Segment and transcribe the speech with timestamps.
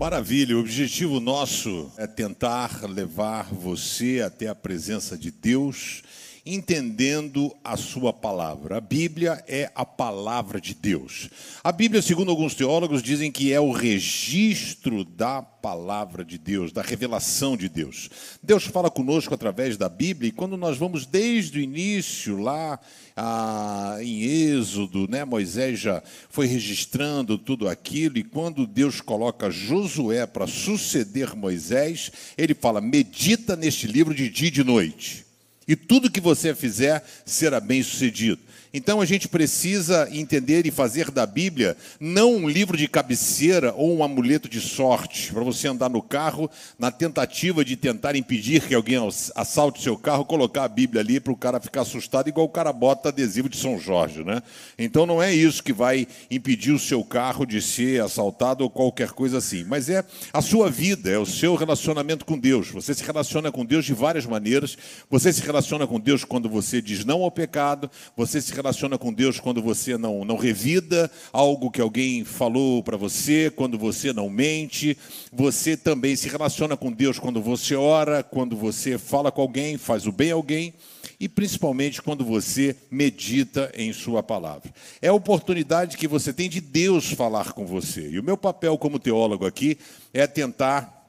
[0.00, 6.02] Maravilha, o objetivo nosso é tentar levar você até a presença de Deus,
[6.44, 8.78] entendendo a sua palavra.
[8.78, 11.28] A Bíblia é a palavra de Deus.
[11.62, 16.82] A Bíblia, segundo alguns teólogos, dizem que é o registro da palavra de Deus, da
[16.82, 18.08] revelação de Deus.
[18.42, 22.80] Deus fala conosco através da Bíblia e quando nós vamos desde o início lá
[23.16, 30.26] ah, em Êxodo, né, Moisés já foi registrando tudo aquilo e quando Deus coloca Josué
[30.26, 35.29] para suceder Moisés, ele fala: medita neste livro de dia e de noite
[35.66, 38.40] e tudo que você fizer será bem sucedido.
[38.72, 43.96] Então a gente precisa entender e fazer da Bíblia não um livro de cabeceira ou
[43.96, 48.74] um amuleto de sorte para você andar no carro na tentativa de tentar impedir que
[48.74, 48.96] alguém
[49.34, 52.72] assalte seu carro, colocar a Bíblia ali para o cara ficar assustado, igual o cara
[52.72, 54.42] bota adesivo de São Jorge, né?
[54.78, 59.10] Então não é isso que vai impedir o seu carro de ser assaltado ou qualquer
[59.10, 62.68] coisa assim, mas é a sua vida, é o seu relacionamento com Deus.
[62.70, 64.76] Você se relaciona com Deus de várias maneiras.
[65.10, 69.12] Você se relaciona com Deus quando você diz não ao pecado, você se relaciona com
[69.12, 74.28] Deus quando você não, não revida algo que alguém falou para você, quando você não
[74.28, 74.96] mente.
[75.32, 80.06] Você também se relaciona com Deus quando você ora, quando você fala com alguém, faz
[80.06, 80.74] o bem a alguém
[81.18, 84.72] e principalmente quando você medita em Sua palavra.
[85.00, 88.10] É a oportunidade que você tem de Deus falar com você.
[88.10, 89.78] E o meu papel como teólogo aqui
[90.12, 90.99] é tentar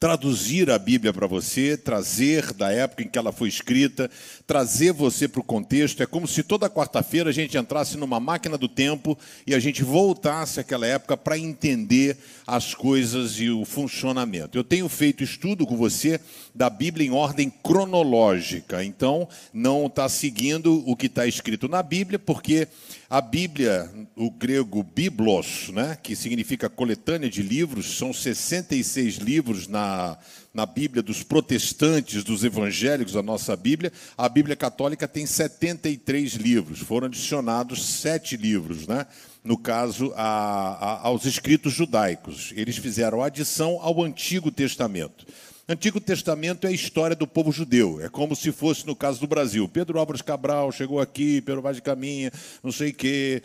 [0.00, 4.10] traduzir a Bíblia para você, trazer da época em que ela foi escrita,
[4.46, 6.02] trazer você para o contexto.
[6.02, 9.82] É como se toda quarta-feira a gente entrasse numa máquina do tempo e a gente
[9.82, 14.56] voltasse àquela época para entender as coisas e o funcionamento.
[14.56, 16.20] Eu tenho feito estudo com você
[16.54, 22.18] da Bíblia em ordem cronológica, então não está seguindo o que está escrito na Bíblia,
[22.18, 22.68] porque
[23.10, 30.18] a Bíblia, o grego biblos, né, que significa coletânea de livros, são 66 livros na,
[30.52, 33.90] na Bíblia dos protestantes, dos evangélicos, a nossa Bíblia.
[34.16, 39.06] A Bíblia católica tem 73 livros, foram adicionados sete livros, né?
[39.42, 42.52] no caso, a, a, aos escritos judaicos.
[42.54, 45.26] Eles fizeram adição ao Antigo Testamento.
[45.70, 48.00] Antigo Testamento é a história do povo judeu.
[48.00, 49.68] É como se fosse no caso do Brasil.
[49.68, 53.42] Pedro Álvares Cabral chegou aqui, Pedro Vaz de Caminha, não sei o quê,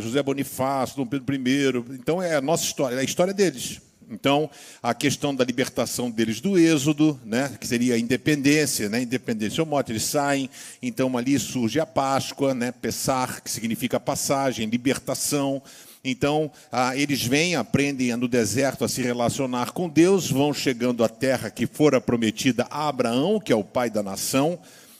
[0.00, 1.94] José Bonifácio, Dom Pedro I.
[1.94, 3.80] Então é a nossa história, é a história deles.
[4.10, 4.50] Então,
[4.82, 9.66] a questão da libertação deles do êxodo, né, que seria a independência, né, independência ou
[9.66, 10.50] morte, eles saem,
[10.82, 15.62] então ali surge a Páscoa, né, Pessar, que significa passagem, libertação,
[16.04, 21.08] então, ah, eles vêm, aprendem no deserto a se relacionar com Deus, vão chegando à
[21.08, 24.58] terra que fora prometida a Abraão, que é o pai da nação.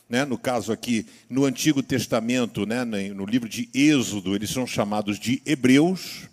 [0.09, 0.25] Né?
[0.25, 2.85] No caso aqui, no Antigo Testamento, né?
[2.85, 6.29] no livro de Êxodo, eles são chamados de hebreus.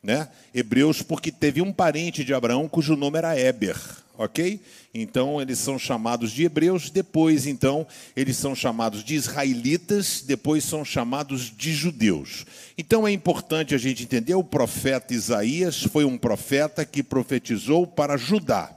[0.00, 0.28] Né?
[0.54, 4.60] Hebreus, porque teve um parente de Abraão cujo nome era Éber ok?
[4.92, 7.86] Então eles são chamados de hebreus, depois então
[8.16, 12.44] eles são chamados de israelitas, depois são chamados de judeus.
[12.78, 18.16] Então é importante a gente entender, o profeta Isaías foi um profeta que profetizou para
[18.16, 18.70] Judá.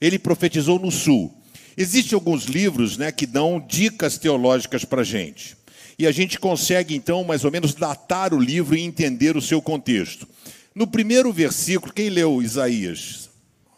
[0.00, 1.34] Ele profetizou no sul.
[1.76, 5.56] Existem alguns livros né, que dão dicas teológicas para a gente.
[5.98, 9.60] E a gente consegue, então, mais ou menos datar o livro e entender o seu
[9.60, 10.28] contexto.
[10.74, 13.27] No primeiro versículo, quem leu Isaías?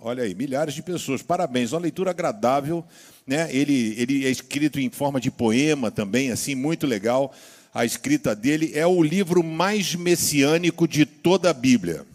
[0.02, 1.20] Olha aí, milhares de pessoas.
[1.20, 2.82] Parabéns, uma leitura agradável.
[3.26, 3.54] Né?
[3.54, 7.34] Ele, ele é escrito em forma de poema também, assim, muito legal.
[7.72, 12.06] A escrita dele é o livro mais messiânico de toda a Bíblia.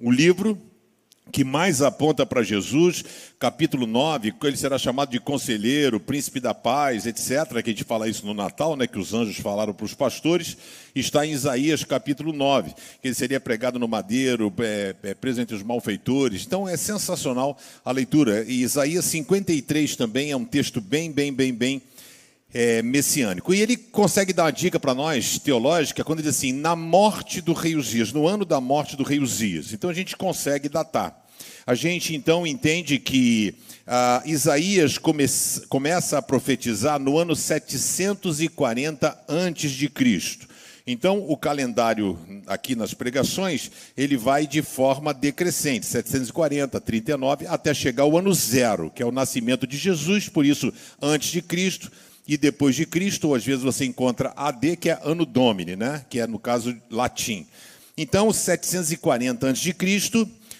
[0.00, 0.58] O livro
[1.30, 3.04] que mais aponta para Jesus,
[3.38, 7.62] capítulo 9, ele será chamado de conselheiro, príncipe da paz, etc.
[7.62, 10.56] Que a gente fala isso no Natal, né, que os anjos falaram para os pastores,
[10.94, 15.54] está em Isaías, capítulo 9, que ele seria pregado no madeiro, é, é, preso entre
[15.54, 16.44] os malfeitores.
[16.44, 18.44] Então é sensacional a leitura.
[18.46, 21.82] E Isaías 53 também é um texto bem, bem, bem, bem
[22.52, 23.54] é, messiânico.
[23.54, 27.40] E ele consegue dar uma dica para nós, teológica, quando ele diz assim: na morte
[27.40, 29.72] do rei Uzias, no ano da morte do rei Uzias.
[29.72, 31.20] Então a gente consegue datar.
[31.66, 33.54] A gente então entende que
[33.86, 35.26] ah, Isaías come
[35.68, 40.52] começa a profetizar no ano 740 antes de Cristo.
[40.84, 48.02] Então, o calendário aqui nas pregações, ele vai de forma decrescente, 740, 39, até chegar
[48.02, 51.88] ao ano zero, que é o nascimento de Jesus, por isso, antes de Cristo
[52.26, 56.04] e depois de Cristo, ou às vezes você encontra AD, que é ano domini, né?
[56.08, 57.46] que é, no caso, latim.
[57.96, 59.74] Então, 740 a.C.,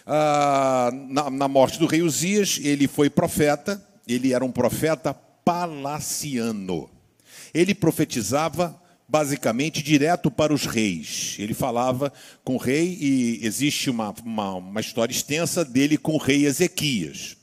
[0.05, 6.91] ah, na, na morte do rei Uzias, ele foi profeta, ele era um profeta palaciano.
[7.55, 11.37] Ele profetizava basicamente direto para os reis.
[11.39, 12.13] Ele falava
[12.43, 17.37] com o rei e existe uma, uma, uma história extensa dele com o rei Ezequias.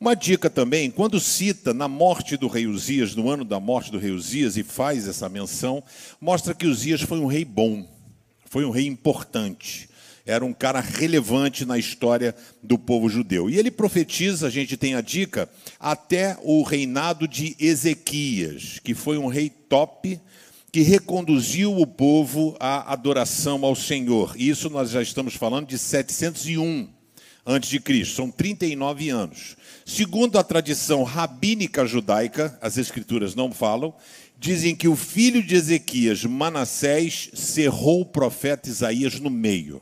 [0.00, 3.98] Uma dica também, quando cita na morte do rei Uzias, no ano da morte do
[3.98, 5.84] rei Uzias, e faz essa menção,
[6.18, 7.86] mostra que Uzias foi um rei bom,
[8.46, 9.90] foi um rei importante,
[10.24, 13.50] era um cara relevante na história do povo judeu.
[13.50, 19.18] E ele profetiza, a gente tem a dica, até o reinado de Ezequias, que foi
[19.18, 20.18] um rei top,
[20.72, 24.32] que reconduziu o povo à adoração ao Senhor.
[24.34, 26.99] Isso nós já estamos falando de 701
[27.50, 29.56] antes de Cristo, são 39 anos.
[29.84, 33.92] Segundo a tradição rabínica judaica, as escrituras não falam,
[34.38, 39.80] dizem que o filho de Ezequias, Manassés, cerrou o profeta Isaías no meio.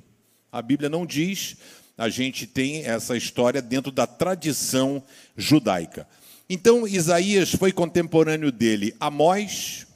[0.51, 1.57] A Bíblia não diz,
[1.97, 5.03] a gente tem essa história dentro da tradição
[5.37, 6.09] judaica.
[6.49, 9.87] Então, Isaías foi contemporâneo dele, Amós,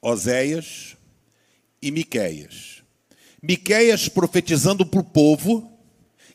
[0.00, 0.96] Oséias
[1.82, 2.82] e Miqueias.
[3.42, 5.71] Miqueias profetizando para o povo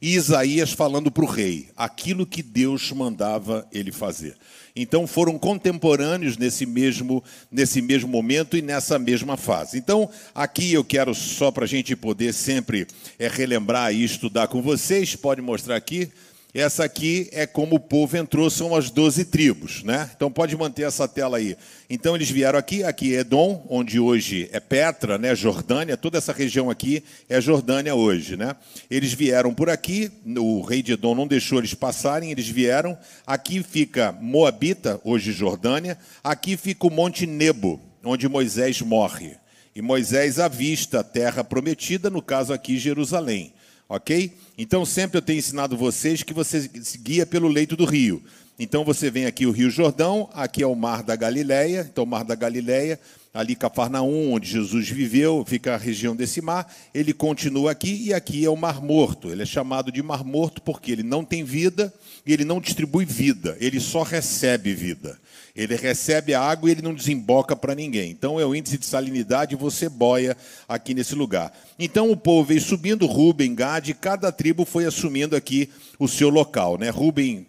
[0.01, 4.35] e Isaías falando para o rei aquilo que Deus mandava ele fazer.
[4.75, 9.77] Então foram contemporâneos nesse mesmo, nesse mesmo momento e nessa mesma fase.
[9.77, 12.85] Então, aqui eu quero, só para a gente poder sempre
[13.17, 16.11] é, relembrar e estudar com vocês, pode mostrar aqui,
[16.59, 20.09] essa aqui é como o povo entrou, são as 12 tribos, né?
[20.15, 21.55] Então pode manter essa tela aí.
[21.87, 26.33] Então eles vieram aqui, aqui é Edom, onde hoje é Petra, né, Jordânia, toda essa
[26.33, 28.55] região aqui é Jordânia hoje, né?
[28.89, 32.97] Eles vieram por aqui, o rei de Edom não deixou eles passarem, eles vieram.
[33.27, 39.35] Aqui fica Moabita, hoje Jordânia, aqui fica o Monte Nebo, onde Moisés morre.
[39.75, 43.53] E Moisés avista a terra prometida, no caso aqui Jerusalém
[43.87, 44.33] ok?
[44.57, 48.21] Então sempre eu tenho ensinado vocês que você se guia pelo leito do rio.
[48.59, 52.07] Então você vem aqui o Rio Jordão, aqui é o Mar da Galileia, então o
[52.07, 52.99] Mar da Galileia,
[53.37, 58.43] ali Cafarnaum, onde Jesus viveu, fica a região desse mar, ele continua aqui e aqui
[58.43, 59.29] é o Mar Morto.
[59.29, 61.93] Ele é chamado de Mar Morto porque ele não tem vida
[62.25, 65.19] e ele não distribui vida, ele só recebe vida.
[65.55, 68.09] Ele recebe a água e ele não desemboca para ninguém.
[68.09, 70.35] Então é o índice de salinidade você boia
[70.67, 71.55] aqui nesse lugar.
[71.77, 75.69] Então o povo veio subindo, Ruben, Gad, cada tribo foi assumindo aqui
[75.99, 76.75] o seu local.
[76.79, 76.89] Né?
[76.89, 77.45] Ruben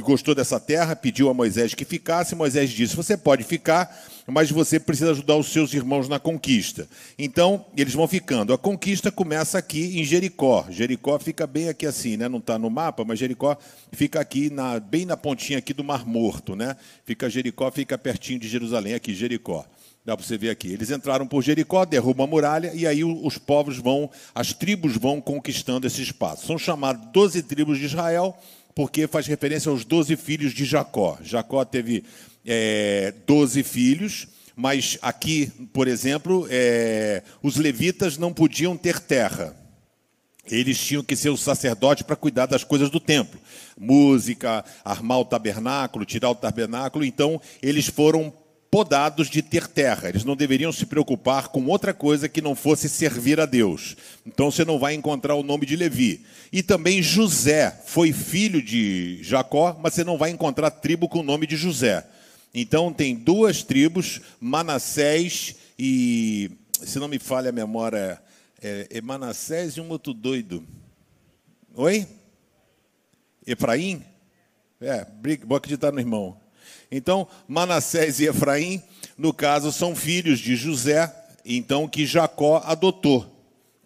[0.00, 2.34] gostou dessa terra, pediu a Moisés que ficasse.
[2.34, 3.94] Moisés disse: Você pode ficar,
[4.26, 6.88] mas você precisa ajudar os seus irmãos na conquista.
[7.18, 8.52] Então, eles vão ficando.
[8.52, 10.66] A conquista começa aqui em Jericó.
[10.70, 12.28] Jericó fica bem aqui assim, né?
[12.28, 13.56] não está no mapa, mas Jericó
[13.90, 16.54] fica aqui, na, bem na pontinha aqui do Mar Morto.
[16.54, 16.76] Né?
[17.04, 19.64] Fica Jericó, fica pertinho de Jerusalém, aqui, Jericó.
[20.04, 20.72] Dá para você ver aqui.
[20.72, 25.20] Eles entraram por Jericó, derrubam a muralha, e aí os povos vão, as tribos vão
[25.20, 26.46] conquistando esse espaço.
[26.46, 28.36] São chamadas 12 tribos de Israel
[28.74, 31.18] porque faz referência aos doze filhos de Jacó.
[31.22, 32.04] Jacó teve
[32.44, 39.56] é, doze filhos, mas aqui, por exemplo, é, os levitas não podiam ter terra.
[40.50, 43.40] Eles tinham que ser o sacerdote para cuidar das coisas do templo.
[43.78, 47.04] Música, armar o tabernáculo, tirar o tabernáculo.
[47.04, 48.32] Então, eles foram
[48.72, 50.08] podados de ter terra.
[50.08, 53.94] Eles não deveriam se preocupar com outra coisa que não fosse servir a Deus.
[54.26, 56.24] Então você não vai encontrar o nome de Levi.
[56.50, 61.22] E também José foi filho de Jacó, mas você não vai encontrar tribo com o
[61.22, 62.02] nome de José.
[62.54, 66.50] Então tem duas tribos, Manassés e,
[66.82, 68.22] se não me falha a memória,
[68.62, 70.62] é, é Manassés e um outro doido.
[71.74, 72.06] Oi?
[73.46, 74.04] Efraim?
[74.80, 75.06] É,
[75.46, 76.38] vou acreditar no irmão.
[76.90, 78.82] Então, Manassés e Efraim,
[79.16, 81.10] no caso, são filhos de José,
[81.44, 83.32] então que Jacó adotou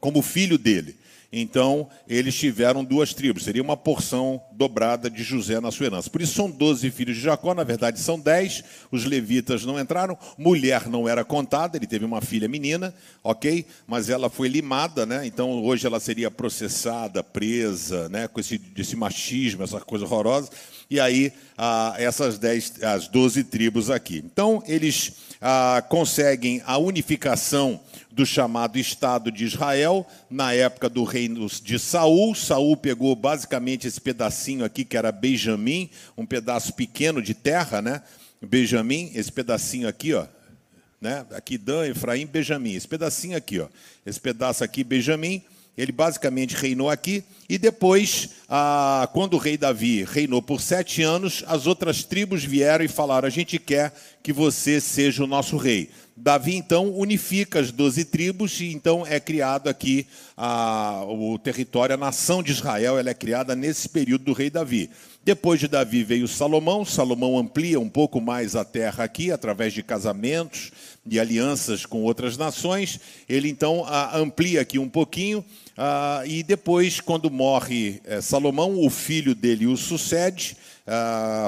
[0.01, 0.97] como filho dele.
[1.39, 6.09] Então, eles tiveram duas tribos, seria uma porção dobrada de José na sua herança.
[6.09, 10.17] Por isso são doze filhos de Jacó, na verdade são dez, os levitas não entraram,
[10.39, 13.67] mulher não era contada, ele teve uma filha menina, ok?
[13.87, 15.27] Mas ela foi limada, né?
[15.27, 18.27] Então hoje ela seria processada, presa, né?
[18.29, 20.51] Com esse, esse machismo, essa coisa horrorosa.
[20.89, 24.23] E aí, ah, essas dez, as doze tribos aqui.
[24.25, 25.13] Então, eles
[25.49, 32.35] ah, conseguem a unificação do chamado Estado de Israel, na época do reino de Saul.
[32.35, 35.89] Saul pegou basicamente esse pedacinho aqui, que era Benjamim,
[36.19, 38.03] um pedaço pequeno de terra, né?
[38.43, 40.27] Benjamim, esse pedacinho aqui, ó.
[41.01, 41.25] Né?
[41.31, 42.75] Aqui Dan, Efraim, Benjamim.
[42.75, 43.69] Esse pedacinho aqui, ó.
[44.05, 45.45] Esse pedaço aqui, Benjamim,
[45.77, 47.23] ele basicamente reinou aqui.
[47.49, 52.85] E depois ah, quando o rei Davi reinou por sete anos, as outras tribos vieram
[52.85, 53.93] e falaram: A gente quer
[54.23, 55.91] que você seja o nosso rei.
[56.17, 61.99] Davi então unifica as doze tribos e então é criado aqui a, o território, a
[61.99, 64.89] nação de Israel, ela é criada nesse período do rei Davi.
[65.23, 69.83] Depois de Davi veio Salomão, Salomão amplia um pouco mais a terra aqui, através de
[69.83, 70.71] casamentos
[71.09, 73.01] e alianças com outras nações.
[73.29, 75.45] Ele então amplia aqui um pouquinho,
[75.77, 80.57] a, e depois, quando morre é, Salomão, o filho dele o sucede,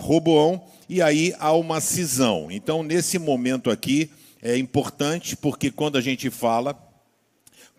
[0.02, 2.48] Roboão, e aí há uma cisão.
[2.50, 4.10] Então, nesse momento aqui,
[4.42, 6.76] é importante porque quando a gente fala,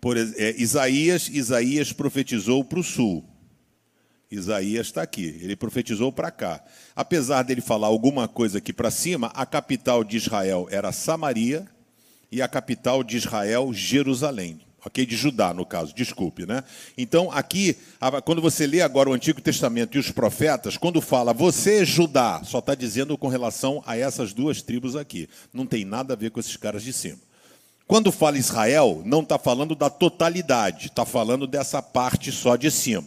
[0.00, 3.24] por é, Isaías, Isaías profetizou para o sul.
[4.30, 6.64] Isaías está aqui, ele profetizou para cá.
[7.00, 11.66] Apesar dele falar alguma coisa aqui para cima, a capital de Israel era Samaria
[12.30, 15.06] e a capital de Israel, Jerusalém ok?
[15.06, 16.62] De Judá, no caso, desculpe, né?
[16.98, 17.76] Então, aqui,
[18.24, 22.58] quando você lê agora o Antigo Testamento e os profetas, quando fala você, Judá, só
[22.58, 25.26] está dizendo com relação a essas duas tribos aqui.
[25.54, 27.18] Não tem nada a ver com esses caras de cima.
[27.86, 33.04] Quando fala Israel, não está falando da totalidade, está falando dessa parte só de cima.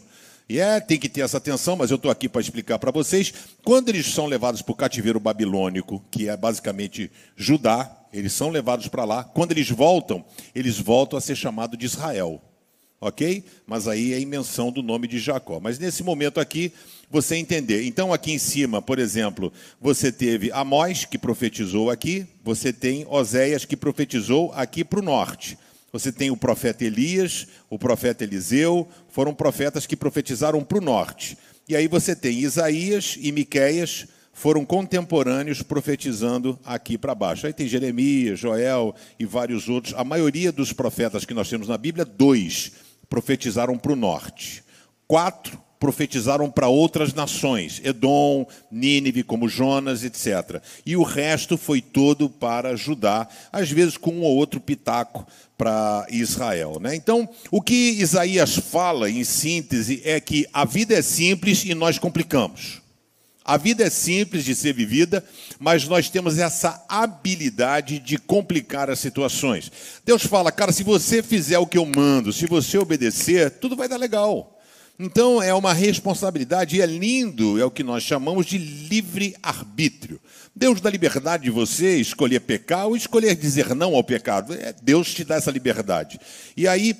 [0.48, 3.34] E é, tem que ter essa atenção, mas eu estou aqui para explicar para vocês.
[3.64, 8.88] Quando eles são levados para o cativeiro babilônico, que é basicamente Judá, eles são levados
[8.88, 9.24] para lá.
[9.24, 10.24] Quando eles voltam,
[10.54, 12.42] eles voltam a ser chamados de Israel.
[13.02, 13.44] Ok?
[13.66, 15.60] Mas aí é invenção do nome de Jacó.
[15.60, 16.72] Mas nesse momento aqui,
[17.10, 17.86] você entender.
[17.86, 22.26] Então, aqui em cima, por exemplo, você teve Amós, que profetizou aqui.
[22.44, 25.58] Você tem Oséias, que profetizou aqui para o norte.
[25.94, 28.90] Você tem o profeta Elias, o profeta Eliseu.
[29.10, 31.38] Foram profetas que profetizaram para o norte.
[31.70, 37.46] E aí você tem Isaías e Miqueias, foram contemporâneos profetizando aqui para baixo.
[37.46, 39.94] Aí tem Jeremias, Joel e vários outros.
[39.96, 42.72] A maioria dos profetas que nós temos na Bíblia, dois
[43.08, 44.64] profetizaram para o norte.
[45.08, 50.64] Quatro profetizaram para outras nações, Edom, Nínive, como Jonas, etc.
[50.86, 56.08] E o resto foi todo para Judá, às vezes com um ou outro pitaco para
[56.10, 56.78] Israel.
[56.80, 56.96] Né?
[56.96, 62.00] Então, o que Isaías fala, em síntese, é que a vida é simples e nós
[62.00, 62.82] complicamos.
[63.44, 65.22] A vida é simples de ser vivida,
[65.60, 69.70] mas nós temos essa habilidade de complicar as situações.
[70.06, 73.90] Deus fala, cara, se você fizer o que eu mando, se você obedecer, tudo vai
[73.90, 74.53] dar legal.
[75.00, 80.22] Então é uma responsabilidade e é lindo, é o que nós chamamos de livre arbítrio.
[80.56, 84.54] Deus dá liberdade de você escolher pecar ou escolher dizer não ao pecado.
[84.54, 86.20] É, Deus te dá essa liberdade.
[86.56, 86.96] E aí,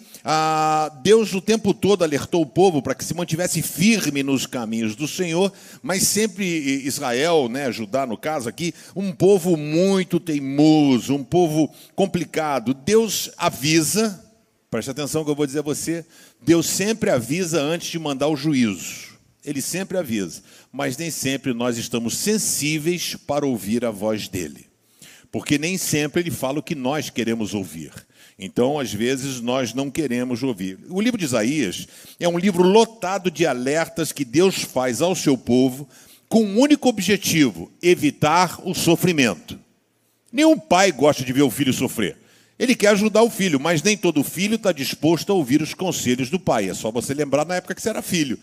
[1.04, 5.08] Deus o tempo todo alertou o povo para que se mantivesse firme nos caminhos do
[5.08, 6.46] Senhor, mas sempre
[6.84, 12.74] Israel, né, Judá no caso aqui, um povo muito teimoso, um povo complicado.
[12.74, 14.20] Deus avisa,
[14.74, 16.04] preste atenção que eu vou dizer a você,
[16.42, 19.14] Deus sempre avisa antes de mandar o juízo.
[19.46, 24.66] Ele sempre avisa, mas nem sempre nós estamos sensíveis para ouvir a voz dele.
[25.32, 27.92] Porque nem sempre ele fala o que nós queremos ouvir.
[28.40, 30.80] Então, às vezes, nós não queremos ouvir.
[30.90, 31.88] O livro de Isaías
[32.20, 35.88] é um livro lotado de alertas que Deus faz ao seu povo
[36.28, 39.60] com um único objetivo: evitar o sofrimento.
[40.32, 42.23] Nenhum pai gosta de ver o filho sofrer.
[42.58, 46.30] Ele quer ajudar o filho, mas nem todo filho está disposto a ouvir os conselhos
[46.30, 46.70] do pai.
[46.70, 48.40] É só você lembrar na época que você era filho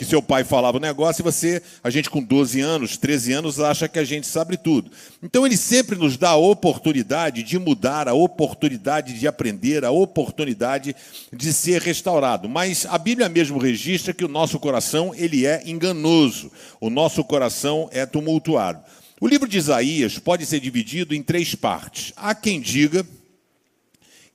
[0.00, 3.60] que seu pai falava o negócio e você, a gente com 12 anos, 13 anos,
[3.60, 4.90] acha que a gente sabe tudo.
[5.22, 10.96] Então ele sempre nos dá a oportunidade de mudar, a oportunidade de aprender, a oportunidade
[11.30, 12.48] de ser restaurado.
[12.48, 16.50] Mas a Bíblia mesmo registra que o nosso coração, ele é enganoso.
[16.80, 18.80] O nosso coração é tumultuado.
[19.20, 22.14] O livro de Isaías pode ser dividido em três partes.
[22.16, 23.04] Há quem diga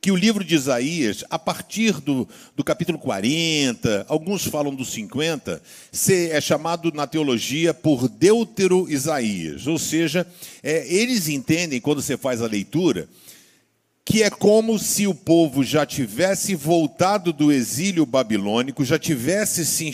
[0.06, 5.60] que o livro de Isaías, a partir do, do capítulo 40, alguns falam do 50,
[6.30, 9.66] é chamado na teologia por Deutero Isaías.
[9.66, 10.28] Ou seja,
[10.62, 13.10] é, eles entendem, quando você faz a leitura,
[14.08, 19.92] que é como se o povo já tivesse voltado do exílio babilônico, já tivesse se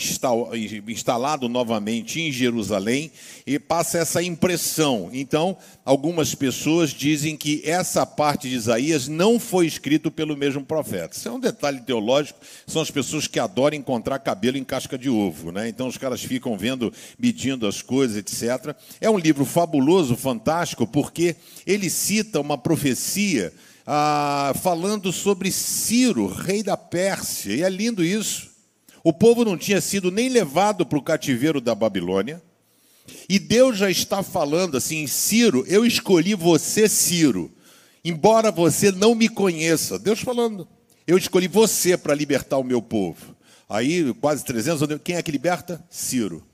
[0.86, 3.10] instalado novamente em Jerusalém
[3.46, 5.08] e passa essa impressão.
[5.14, 11.16] Então, algumas pessoas dizem que essa parte de Isaías não foi escrito pelo mesmo profeta.
[11.16, 15.08] Isso é um detalhe teológico, são as pessoas que adoram encontrar cabelo em casca de
[15.08, 15.70] ovo, né?
[15.70, 18.76] Então os caras ficam vendo, medindo as coisas, etc.
[19.00, 21.34] É um livro fabuloso, fantástico, porque
[21.66, 23.50] ele cita uma profecia
[23.86, 28.50] ah, falando sobre Ciro, rei da Pérsia, e é lindo isso.
[29.04, 32.42] O povo não tinha sido nem levado para o cativeiro da Babilônia,
[33.28, 37.50] e Deus já está falando assim: Ciro, eu escolhi você, Ciro,
[38.04, 39.98] embora você não me conheça.
[39.98, 40.68] Deus falando,
[41.06, 43.34] eu escolhi você para libertar o meu povo.
[43.68, 45.82] Aí, quase 300 anos, quem é que liberta?
[45.90, 46.44] Ciro,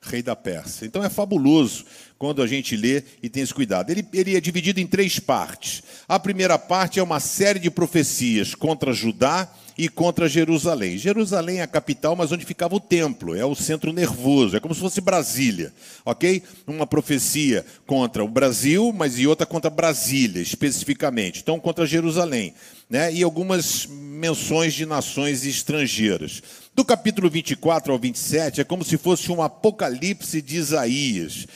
[0.00, 0.86] rei da Pérsia.
[0.86, 1.84] Então é fabuloso
[2.18, 3.90] quando a gente lê e tem esse cuidado.
[3.90, 5.82] Ele, ele é dividido em três partes.
[6.08, 9.48] A primeira parte é uma série de profecias contra Judá
[9.78, 10.98] e contra Jerusalém.
[10.98, 14.74] Jerusalém é a capital, mas onde ficava o templo, é o centro nervoso, é como
[14.74, 15.72] se fosse Brasília,
[16.04, 16.42] ok?
[16.66, 21.40] Uma profecia contra o Brasil, mas e outra contra Brasília, especificamente.
[21.40, 22.52] Então, contra Jerusalém
[22.90, 26.42] né, e algumas menções de nações estrangeiras.
[26.74, 31.46] Do capítulo 24 ao 27 é como se fosse um apocalipse de Isaías.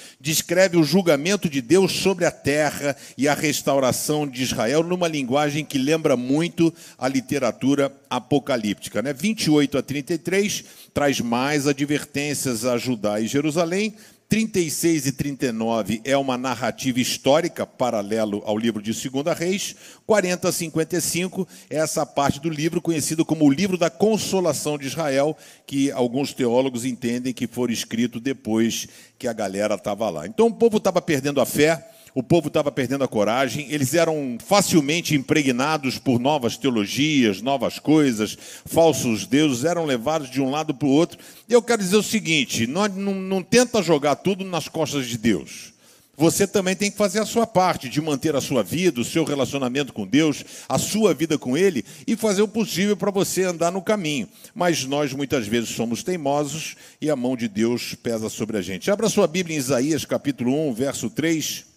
[0.52, 5.64] Descreve o julgamento de Deus sobre a terra e a restauração de Israel numa linguagem
[5.64, 9.00] que lembra muito a literatura apocalíptica.
[9.00, 9.14] Né?
[9.14, 13.94] 28 a 33 traz mais advertências a Judá e Jerusalém,
[14.32, 19.76] 36 e 39 é uma narrativa histórica paralelo ao livro de 2 Reis.
[20.06, 24.86] 40 a 55 é essa parte do livro conhecido como o livro da consolação de
[24.86, 25.36] Israel,
[25.66, 30.26] que alguns teólogos entendem que foi escrito depois que a galera estava lá.
[30.26, 34.36] Então o povo estava perdendo a fé, o povo estava perdendo a coragem, eles eram
[34.44, 40.86] facilmente impregnados por novas teologias, novas coisas, falsos deuses, eram levados de um lado para
[40.86, 41.18] o outro.
[41.48, 45.16] E eu quero dizer o seguinte: não, não, não tenta jogar tudo nas costas de
[45.16, 45.72] Deus.
[46.14, 49.24] Você também tem que fazer a sua parte de manter a sua vida, o seu
[49.24, 53.72] relacionamento com Deus, a sua vida com Ele e fazer o possível para você andar
[53.72, 54.28] no caminho.
[54.54, 58.90] Mas nós muitas vezes somos teimosos e a mão de Deus pesa sobre a gente.
[58.90, 61.71] Abra sua Bíblia em Isaías capítulo 1, verso 3.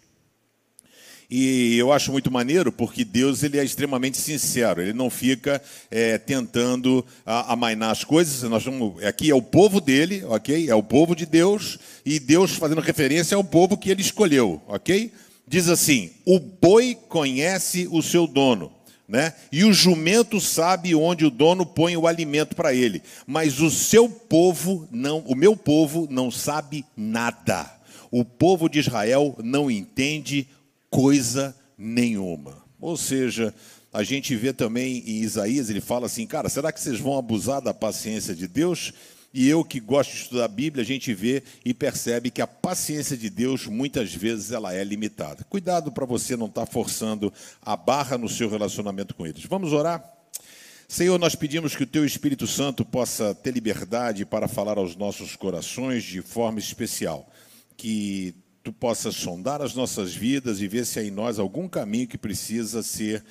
[1.30, 6.18] E eu acho muito maneiro porque Deus ele é extremamente sincero, ele não fica é,
[6.18, 8.48] tentando amainar as coisas.
[8.50, 10.70] Nós vamos, aqui é o povo dele, ok?
[10.70, 15.12] É o povo de Deus, e Deus fazendo referência ao povo que ele escolheu, ok?
[15.48, 18.72] Diz assim: o boi conhece o seu dono.
[19.08, 19.36] Né?
[19.52, 24.10] E o jumento sabe onde o dono põe o alimento para ele, mas o seu
[24.10, 27.72] povo não, o meu povo não sabe nada.
[28.10, 30.48] O povo de Israel não entende
[30.96, 32.64] coisa nenhuma.
[32.80, 33.54] Ou seja,
[33.92, 37.62] a gente vê também em Isaías, ele fala assim, cara, será que vocês vão abusar
[37.62, 38.94] da paciência de Deus?
[39.34, 42.48] E eu que gosto de estudar a Bíblia, a gente vê e percebe que a
[42.48, 45.44] paciência de Deus muitas vezes ela é limitada.
[45.50, 49.44] Cuidado para você não estar tá forçando a barra no seu relacionamento com eles.
[49.44, 50.02] Vamos orar?
[50.88, 55.36] Senhor, nós pedimos que o Teu Espírito Santo possa ter liberdade para falar aos nossos
[55.36, 57.30] corações de forma especial.
[57.76, 58.34] Que
[58.66, 62.18] tu possas sondar as nossas vidas e ver se há em nós algum caminho que
[62.18, 63.24] precisa ser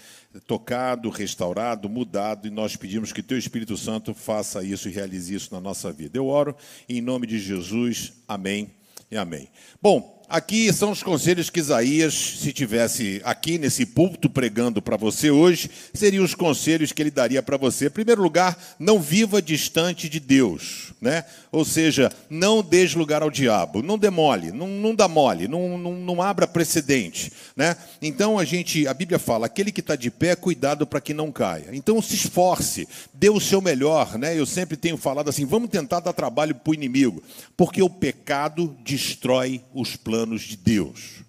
[0.46, 5.52] tocado, restaurado, mudado, e nós pedimos que teu Espírito Santo faça isso e realize isso
[5.52, 6.16] na nossa vida.
[6.16, 6.54] Eu oro
[6.88, 8.12] em nome de Jesus.
[8.28, 8.70] Amém
[9.10, 9.48] e amém.
[9.82, 15.30] Bom, aqui são os conselhos que Isaías, se tivesse aqui nesse púlpito pregando para você
[15.30, 17.86] hoje, seriam os conselhos que ele daria para você.
[17.86, 21.24] Em primeiro lugar, não viva distante de Deus, né?
[21.52, 25.94] Ou seja, não dê lugar ao diabo, não demole, não, não dá mole, não, não,
[25.94, 27.76] não abra precedente, né?
[28.02, 31.32] Então a gente, a Bíblia fala, aquele que está de pé, cuidado para que não
[31.32, 31.70] caia.
[31.72, 34.38] Então se esforce, dê o seu melhor, né?
[34.38, 37.22] Eu sempre tenho falado assim, vamos tentar dar trabalho para o inimigo,
[37.56, 41.24] porque o pecado destrói os planos planos de Deus.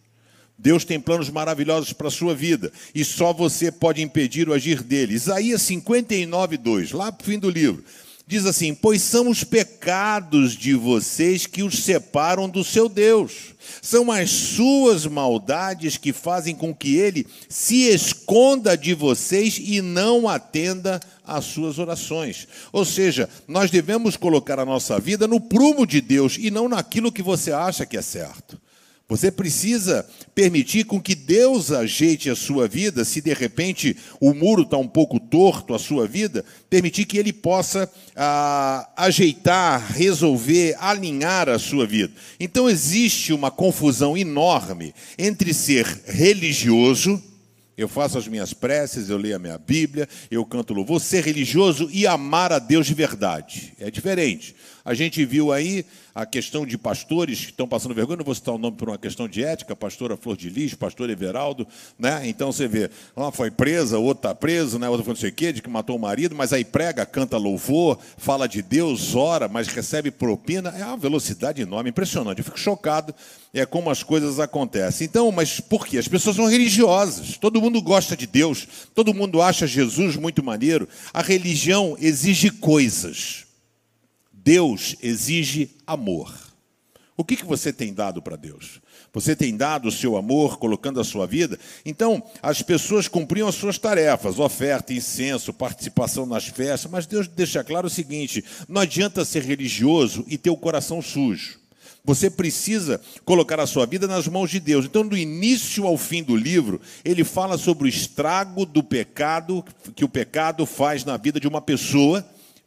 [0.56, 4.84] Deus tem planos maravilhosos para a sua vida e só você pode impedir o agir
[4.84, 5.16] dele.
[5.16, 7.84] Isaías 59, 2, lá para o fim do livro,
[8.28, 13.56] diz assim: Pois são os pecados de vocês que os separam do seu Deus.
[13.82, 20.30] São as suas maldades que fazem com que ele se esconda de vocês e não
[20.30, 22.48] atenda às suas orações.
[22.72, 27.12] Ou seja, nós devemos colocar a nossa vida no prumo de Deus e não naquilo
[27.12, 28.64] que você acha que é certo.
[29.08, 34.64] Você precisa permitir com que Deus ajeite a sua vida, se de repente o muro
[34.64, 41.50] está um pouco torto a sua vida, permitir que Ele possa ah, ajeitar, resolver, alinhar
[41.50, 42.14] a sua vida.
[42.40, 47.22] Então existe uma confusão enorme entre ser religioso,
[47.78, 51.90] eu faço as minhas preces, eu leio a minha Bíblia, eu canto louvor, ser religioso
[51.92, 53.74] e amar a Deus de verdade.
[53.78, 54.56] É diferente.
[54.86, 58.54] A gente viu aí a questão de pastores que estão passando vergonha, não vou citar
[58.54, 61.68] o nome por uma questão de ética, pastora Flor de Lis, pastor Everaldo,
[61.98, 62.22] né?
[62.26, 64.88] Então você vê, uma foi presa, outra está preso, né?
[64.88, 67.36] outra foi não sei o quê, de que matou o marido, mas aí prega, canta
[67.36, 72.38] louvor, fala de Deus, ora, mas recebe propina, é uma velocidade enorme, impressionante.
[72.38, 73.14] Eu fico chocado
[73.52, 75.06] é como as coisas acontecem.
[75.06, 75.98] Então, mas por quê?
[75.98, 80.88] As pessoas são religiosas, todo mundo gosta de Deus, todo mundo acha Jesus muito maneiro.
[81.14, 83.45] A religião exige coisas.
[84.46, 86.32] Deus exige amor.
[87.18, 88.80] O que, que você tem dado para Deus?
[89.12, 91.58] Você tem dado o seu amor, colocando a sua vida?
[91.84, 97.64] Então, as pessoas cumpriam as suas tarefas, oferta, incenso, participação nas festas, mas Deus deixa
[97.64, 101.58] claro o seguinte: não adianta ser religioso e ter o coração sujo.
[102.04, 104.86] Você precisa colocar a sua vida nas mãos de Deus.
[104.86, 110.06] Então, do início ao fim do livro, ele fala sobre o estrago do pecado que
[110.06, 112.24] o pecado faz na vida de uma pessoa,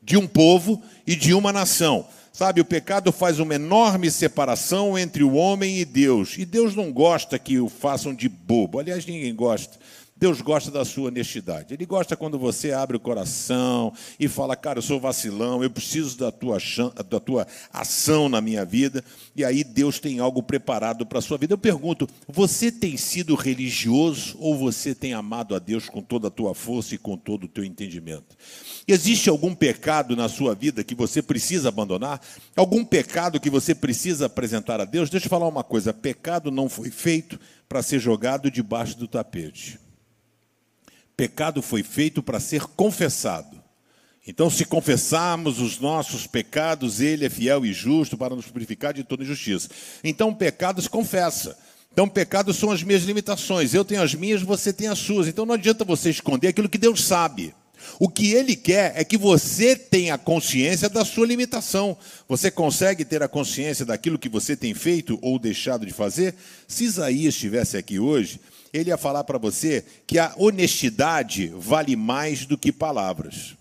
[0.09, 2.07] de um povo e de uma nação.
[2.33, 6.38] Sabe, o pecado faz uma enorme separação entre o homem e Deus.
[6.38, 8.79] E Deus não gosta que o façam de bobo.
[8.79, 9.77] Aliás, ninguém gosta.
[10.18, 11.72] Deus gosta da sua honestidade.
[11.72, 16.18] Ele gosta quando você abre o coração e fala, cara, eu sou vacilão, eu preciso
[16.18, 16.59] da tua,
[17.09, 19.04] da tua ação na minha vida.
[19.37, 21.54] E aí Deus tem algo preparado para a sua vida.
[21.54, 26.31] Eu pergunto, você tem sido religioso ou você tem amado a Deus com toda a
[26.33, 28.37] tua força e com todo o teu entendimento?
[28.88, 32.20] Existe algum pecado na sua vida que você precisa abandonar?
[32.57, 35.11] Algum pecado que você precisa apresentar a Deus?
[35.11, 39.78] Deixa eu falar uma coisa: pecado não foi feito para ser jogado debaixo do tapete.
[41.18, 43.61] Pecado foi feito para ser confessado.
[44.24, 49.02] Então, se confessarmos os nossos pecados, Ele é fiel e justo para nos purificar de
[49.02, 49.68] toda injustiça.
[50.04, 51.59] Então, pecados confessa.
[51.92, 53.74] Então, pecados são as minhas limitações.
[53.74, 55.26] Eu tenho as minhas, você tem as suas.
[55.26, 57.52] Então, não adianta você esconder aquilo que Deus sabe.
[57.98, 61.98] O que ele quer é que você tenha consciência da sua limitação.
[62.28, 66.37] Você consegue ter a consciência daquilo que você tem feito ou deixado de fazer?
[66.68, 68.38] Se Isaías estivesse aqui hoje,
[68.72, 73.57] ele ia falar para você que a honestidade vale mais do que palavras.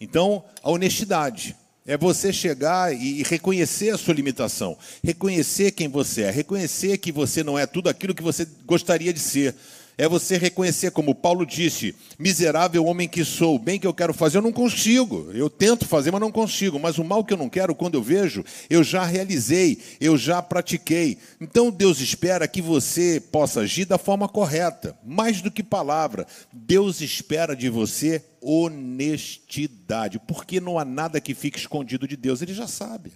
[0.00, 6.30] Então, a honestidade é você chegar e reconhecer a sua limitação, reconhecer quem você é,
[6.30, 9.54] reconhecer que você não é tudo aquilo que você gostaria de ser
[9.96, 14.12] é você reconhecer, como Paulo disse: miserável homem que sou, o bem que eu quero
[14.12, 15.30] fazer eu não consigo.
[15.32, 16.78] Eu tento fazer, mas não consigo.
[16.78, 20.42] Mas o mal que eu não quero, quando eu vejo, eu já realizei, eu já
[20.42, 21.18] pratiquei.
[21.40, 26.26] Então Deus espera que você possa agir da forma correta, mais do que palavra.
[26.52, 32.52] Deus espera de você honestidade, porque não há nada que fique escondido de Deus, ele
[32.52, 33.12] já sabe.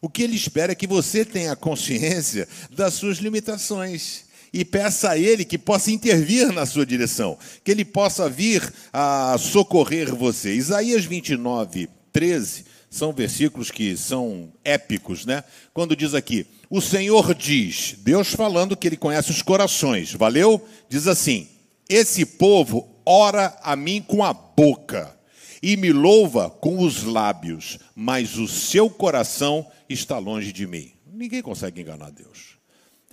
[0.00, 5.18] O que ele espera é que você tenha consciência das suas limitações e peça a
[5.18, 10.54] Ele que possa intervir na sua direção, que Ele possa vir a socorrer você.
[10.54, 15.44] Isaías 29, 13, são versículos que são épicos, né?
[15.74, 20.66] Quando diz aqui, o Senhor diz, Deus falando que Ele conhece os corações, valeu?
[20.88, 21.48] Diz assim:
[21.88, 25.16] esse povo ora a mim com a boca
[25.62, 30.92] e me louva com os lábios, mas o seu coração está longe de mim.
[31.06, 32.45] Ninguém consegue enganar Deus.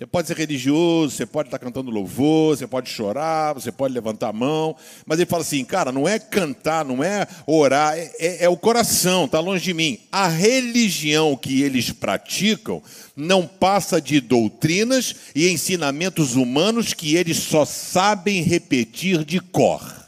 [0.04, 4.28] Você pode ser religioso, você pode estar cantando louvor, você pode chorar, você pode levantar
[4.28, 8.44] a mão, mas ele fala assim, cara, não é cantar, não é orar, é, é,
[8.44, 9.98] é o coração, está longe de mim.
[10.12, 12.82] A religião que eles praticam
[13.16, 20.04] não passa de doutrinas e ensinamentos humanos que eles só sabem repetir de cor.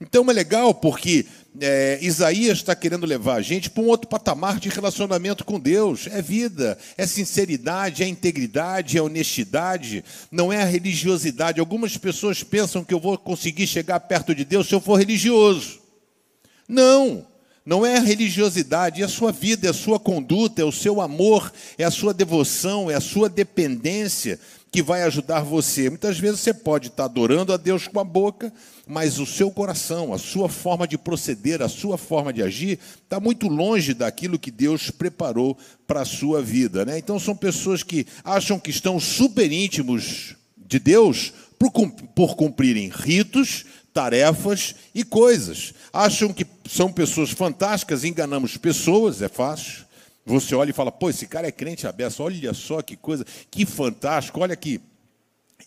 [0.00, 1.24] Então é legal porque
[1.58, 6.06] é, Isaías está querendo levar a gente para um outro patamar de relacionamento com Deus.
[6.06, 11.58] É vida, é sinceridade, é integridade, é honestidade, não é a religiosidade.
[11.58, 15.80] Algumas pessoas pensam que eu vou conseguir chegar perto de Deus se eu for religioso.
[16.68, 17.26] Não,
[17.66, 21.00] não é a religiosidade, é a sua vida, é a sua conduta, é o seu
[21.00, 24.38] amor, é a sua devoção, é a sua dependência
[24.70, 25.88] que vai ajudar você.
[25.88, 28.52] Muitas vezes você pode estar adorando a Deus com a boca,
[28.86, 33.18] mas o seu coração, a sua forma de proceder, a sua forma de agir, está
[33.18, 36.84] muito longe daquilo que Deus preparou para a sua vida.
[36.84, 36.98] Né?
[36.98, 41.70] Então, são pessoas que acham que estão super íntimos de Deus por,
[42.14, 45.74] por cumprirem ritos, tarefas e coisas.
[45.92, 49.89] Acham que são pessoas fantásticas, enganamos pessoas, é fácil.
[50.30, 53.66] Você olha e fala, pô, esse cara é crente aberto, olha só que coisa, que
[53.66, 54.80] fantástico, olha que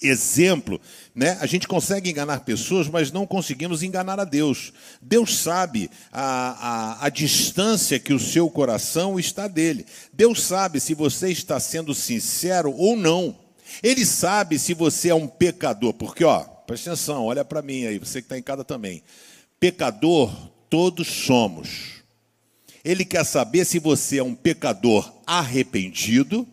[0.02, 0.82] exemplo,
[1.13, 1.38] né?
[1.39, 4.73] A gente consegue enganar pessoas, mas não conseguimos enganar a Deus.
[5.02, 9.86] Deus sabe a, a, a, distância que o seu coração está dele.
[10.12, 13.38] Deus sabe se você está sendo sincero ou não.
[13.82, 17.97] Ele sabe se você é um pecador, porque, ó, presta atenção, olha para mim aí,
[17.97, 19.04] você que está em casa também.
[19.60, 20.34] Pecador,
[20.69, 21.92] todos somos.
[22.84, 26.48] Ele quer saber se você é um pecador arrependido,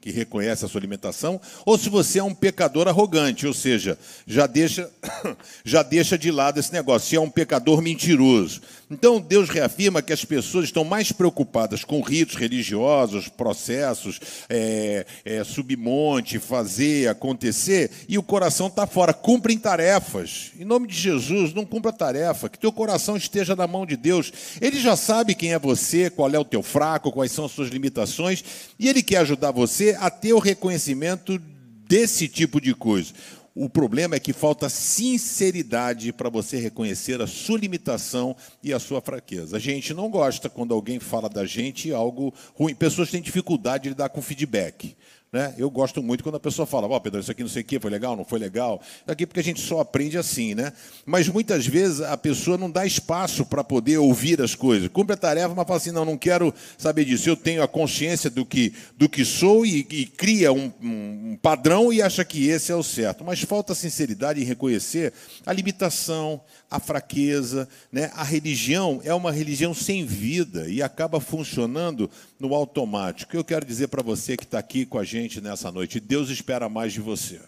[0.00, 4.46] que reconhece a sua alimentação, ou se você é um pecador arrogante, ou seja, já
[4.46, 4.88] deixa,
[5.64, 8.60] já deixa de lado esse negócio, se é um pecador mentiroso.
[8.88, 15.42] Então, Deus reafirma que as pessoas estão mais preocupadas com ritos religiosos, processos, é, é,
[15.42, 19.12] submonte, fazer, acontecer, e o coração está fora.
[19.12, 20.52] Cumprem tarefas.
[20.56, 24.32] Em nome de Jesus, não cumpra tarefa, que teu coração esteja na mão de Deus.
[24.60, 27.70] Ele já sabe quem é você, qual é o teu fraco, quais são as suas
[27.70, 28.44] limitações,
[28.78, 31.40] e Ele quer ajudar você a ter o reconhecimento
[31.88, 33.12] desse tipo de coisa.
[33.58, 39.00] O problema é que falta sinceridade para você reconhecer a sua limitação e a sua
[39.00, 39.56] fraqueza.
[39.56, 42.74] A gente não gosta quando alguém fala da gente algo ruim.
[42.74, 44.94] Pessoas têm dificuldade de lidar com feedback.
[45.36, 45.52] Né?
[45.58, 47.64] Eu gosto muito quando a pessoa fala, ó, oh, Pedro, isso aqui não sei o
[47.66, 48.80] que, foi legal, não foi legal.
[49.06, 50.72] Aqui porque a gente só aprende assim, né?
[51.04, 54.88] Mas muitas vezes a pessoa não dá espaço para poder ouvir as coisas.
[54.88, 57.28] Cumpre a tarefa, mas fala assim, não, não quero saber disso.
[57.28, 61.92] Eu tenho a consciência do que, do que sou e, e cria um, um padrão
[61.92, 63.22] e acha que esse é o certo.
[63.22, 65.12] Mas falta sinceridade em reconhecer
[65.44, 67.68] a limitação, a fraqueza.
[67.90, 68.10] Né?
[68.14, 73.36] A religião é uma religião sem vida e acaba funcionando no automático.
[73.36, 76.68] Eu quero dizer para você que está aqui com a gente nessa noite: Deus espera
[76.68, 77.40] mais de você.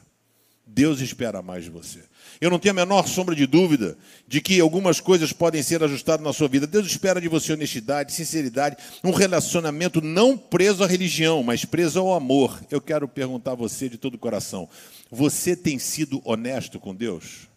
[0.70, 2.00] Deus espera mais de você.
[2.40, 6.24] Eu não tenho a menor sombra de dúvida de que algumas coisas podem ser ajustadas
[6.24, 6.66] na sua vida.
[6.66, 12.12] Deus espera de você honestidade, sinceridade, um relacionamento não preso à religião, mas preso ao
[12.12, 12.62] amor.
[12.70, 14.68] Eu quero perguntar a você de todo o coração:
[15.10, 17.47] você tem sido honesto com Deus?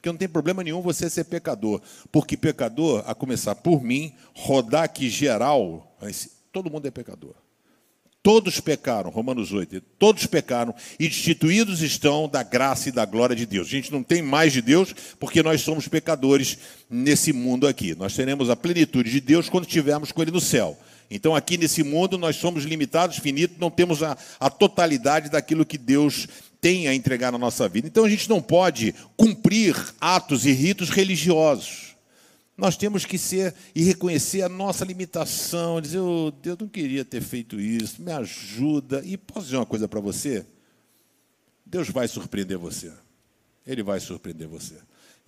[0.00, 1.78] Porque não tem problema nenhum você ser pecador.
[2.10, 5.94] Porque pecador, a começar por mim, rodar aqui geral,
[6.50, 7.34] todo mundo é pecador.
[8.22, 13.44] Todos pecaram, Romanos 8, todos pecaram e destituídos estão da graça e da glória de
[13.44, 13.66] Deus.
[13.66, 16.56] A gente não tem mais de Deus porque nós somos pecadores
[16.88, 17.94] nesse mundo aqui.
[17.94, 20.78] Nós teremos a plenitude de Deus quando estivermos com Ele no céu.
[21.10, 25.76] Então, aqui nesse mundo, nós somos limitados, finitos, não temos a, a totalidade daquilo que
[25.76, 26.28] Deus
[26.60, 27.86] tem a entregar na nossa vida.
[27.88, 31.96] Então a gente não pode cumprir atos e ritos religiosos.
[32.56, 37.22] Nós temos que ser e reconhecer a nossa limitação, dizer, oh, Deus não queria ter
[37.22, 39.02] feito isso, me ajuda.
[39.04, 40.44] E posso dizer uma coisa para você?
[41.64, 42.92] Deus vai surpreender você.
[43.66, 44.74] Ele vai surpreender você.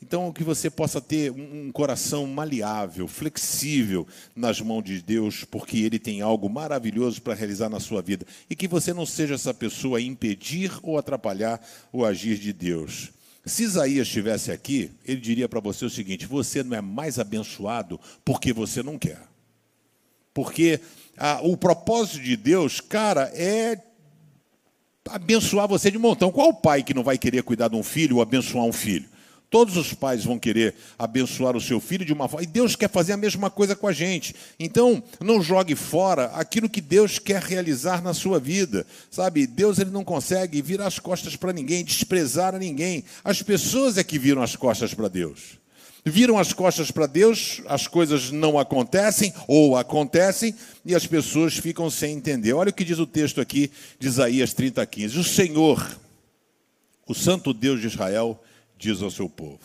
[0.02, 5.96] Então, que você possa ter um coração maleável, flexível nas mãos de Deus, porque Ele
[5.98, 8.26] tem algo maravilhoso para realizar na sua vida.
[8.50, 13.12] E que você não seja essa pessoa a impedir ou atrapalhar o agir de Deus.
[13.46, 17.98] Se Isaías estivesse aqui, ele diria para você o seguinte: você não é mais abençoado
[18.24, 19.20] porque você não quer.
[20.34, 20.80] Porque
[21.16, 23.80] ah, o propósito de Deus, cara, é
[25.08, 26.32] abençoar você de montão.
[26.32, 29.12] Qual pai que não vai querer cuidar de um filho ou abençoar um filho?
[29.52, 32.42] Todos os pais vão querer abençoar o seu filho de uma forma.
[32.42, 34.34] E Deus quer fazer a mesma coisa com a gente.
[34.58, 38.86] Então, não jogue fora aquilo que Deus quer realizar na sua vida.
[39.10, 43.04] Sabe, Deus ele não consegue virar as costas para ninguém, desprezar a ninguém.
[43.22, 45.58] As pessoas é que viram as costas para Deus.
[46.02, 51.90] Viram as costas para Deus, as coisas não acontecem ou acontecem e as pessoas ficam
[51.90, 52.54] sem entender.
[52.54, 55.18] Olha o que diz o texto aqui de Isaías 30, 15.
[55.18, 55.98] O Senhor,
[57.06, 58.42] o Santo Deus de Israel,
[58.83, 59.61] diz ao seu povo: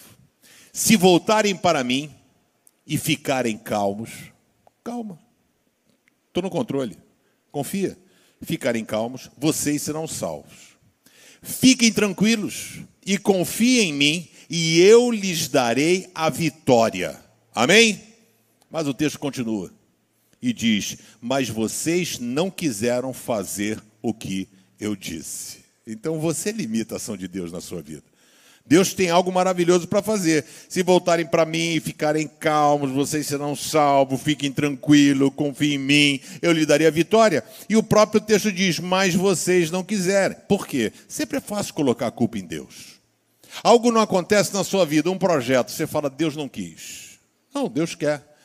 [0.72, 2.12] Se voltarem para mim
[2.86, 4.12] e ficarem calmos,
[4.84, 5.20] calma,
[6.28, 6.96] estou no controle,
[7.52, 7.98] confia.
[8.40, 10.78] Ficarem calmos, vocês serão salvos.
[11.42, 17.20] Fiquem tranquilos e confiem em mim, e eu lhes darei a vitória.
[17.56, 18.00] Amém?
[18.70, 19.74] Mas o texto continua
[20.40, 24.48] e diz: Mas vocês não quiseram fazer o que
[24.80, 25.66] eu disse.
[25.88, 28.04] Então você limita a ação de Deus na sua vida.
[28.68, 30.44] Deus tem algo maravilhoso para fazer.
[30.68, 36.20] Se voltarem para mim e ficarem calmos, vocês serão salvos, fiquem tranquilos, confiem em mim,
[36.42, 37.44] eu lhe daria a vitória.
[37.70, 40.38] E o próprio texto diz: Mas vocês não quiserem.
[40.48, 40.92] Por quê?
[41.08, 42.98] Sempre é fácil colocar a culpa em Deus.
[43.64, 47.20] Algo não acontece na sua vida, um projeto, você fala, Deus não quis.
[47.54, 48.37] Não, Deus quer.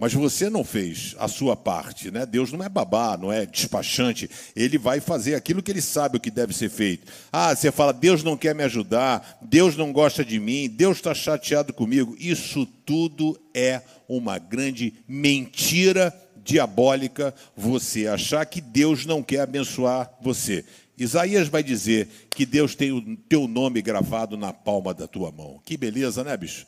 [0.00, 2.24] Mas você não fez a sua parte, né?
[2.24, 4.30] Deus não é babá, não é despachante.
[4.56, 7.06] Ele vai fazer aquilo que ele sabe o que deve ser feito.
[7.30, 11.12] Ah, você fala, Deus não quer me ajudar, Deus não gosta de mim, Deus está
[11.12, 12.16] chateado comigo.
[12.18, 20.64] Isso tudo é uma grande mentira diabólica você achar que Deus não quer abençoar você.
[20.96, 25.60] Isaías vai dizer que Deus tem o teu nome gravado na palma da tua mão.
[25.62, 26.66] Que beleza, né, bicho?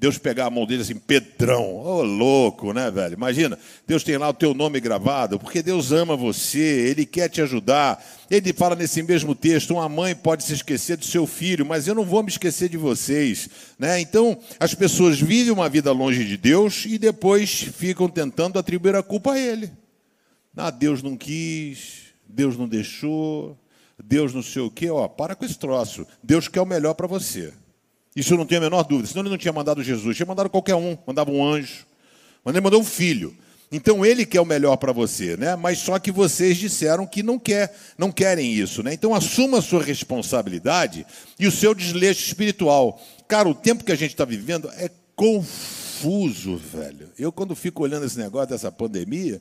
[0.00, 3.14] Deus pegar a mão dele assim, Pedrão, ô oh, louco, né, velho?
[3.14, 7.42] Imagina, Deus tem lá o teu nome gravado, porque Deus ama você, Ele quer te
[7.42, 8.00] ajudar.
[8.30, 11.96] Ele fala nesse mesmo texto: uma mãe pode se esquecer do seu filho, mas eu
[11.96, 13.48] não vou me esquecer de vocês.
[13.76, 14.00] Né?
[14.00, 19.02] Então, as pessoas vivem uma vida longe de Deus e depois ficam tentando atribuir a
[19.02, 19.68] culpa a Ele.
[20.56, 23.58] Ah, Deus não quis, Deus não deixou,
[24.00, 24.90] Deus não sei o quê.
[24.90, 26.06] Ó, para com esse troço.
[26.22, 27.52] Deus quer o melhor para você.
[28.18, 29.06] Isso eu não tenho a menor dúvida.
[29.06, 30.16] Senão ele não tinha mandado Jesus.
[30.16, 30.98] Tinha mandado qualquer um.
[31.06, 31.86] Mandava um anjo.
[32.44, 33.32] Mas ele mandou um filho.
[33.70, 35.54] Então ele quer o melhor para você, né?
[35.54, 38.92] Mas só que vocês disseram que não quer, não querem isso, né?
[38.92, 41.06] Então assuma a sua responsabilidade
[41.38, 43.00] e o seu desleixo espiritual.
[43.28, 47.10] Cara, o tempo que a gente está vivendo é confuso, velho.
[47.16, 49.40] Eu quando fico olhando esse negócio dessa pandemia,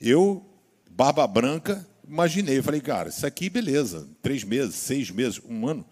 [0.00, 0.44] eu
[0.90, 5.84] barba branca, imaginei, falei, cara, isso aqui beleza, três meses, seis meses, um ano,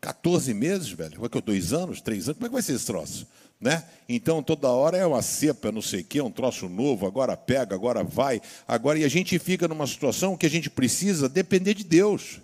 [0.00, 1.14] 14 meses, velho.
[1.14, 2.38] Como é que eu dois anos, três anos?
[2.38, 3.26] Como é que vai ser esse troço?
[3.60, 3.82] Né?
[4.08, 7.74] Então toda hora é uma cepa, não sei o quê, um troço novo, agora pega,
[7.74, 11.82] agora vai, agora e a gente fica numa situação que a gente precisa depender de
[11.82, 12.40] Deus.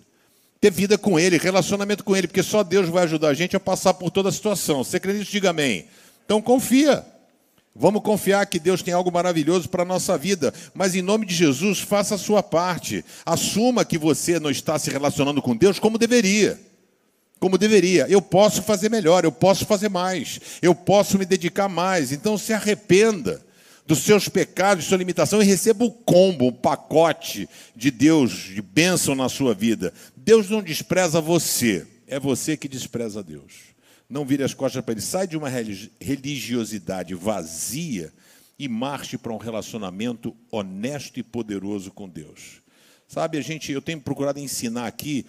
[0.59, 3.59] Ter vida com Ele, relacionamento com Ele, porque só Deus vai ajudar a gente a
[3.59, 4.83] passar por toda a situação.
[4.83, 5.31] Você acredita?
[5.31, 5.85] Diga amém.
[6.25, 7.05] Então confia.
[7.73, 11.35] Vamos confiar que Deus tem algo maravilhoso para a nossa vida, mas em nome de
[11.35, 13.03] Jesus, faça a sua parte.
[13.25, 16.57] Assuma que você não está se relacionando com Deus como deveria
[17.39, 18.07] como deveria.
[18.07, 22.11] Eu posso fazer melhor, eu posso fazer mais, eu posso me dedicar mais.
[22.11, 23.43] Então se arrependa
[23.85, 28.61] dos seus pecados, de sua limitação e receba o combo, o pacote de Deus, de
[28.61, 29.93] bênção na sua vida.
[30.15, 33.75] Deus não despreza você, é você que despreza Deus.
[34.09, 35.01] Não vire as costas para ele.
[35.01, 35.49] Sai de uma
[35.99, 38.11] religiosidade vazia
[38.57, 42.61] e marche para um relacionamento honesto e poderoso com Deus.
[43.07, 45.25] Sabe, a gente, eu tenho procurado ensinar aqui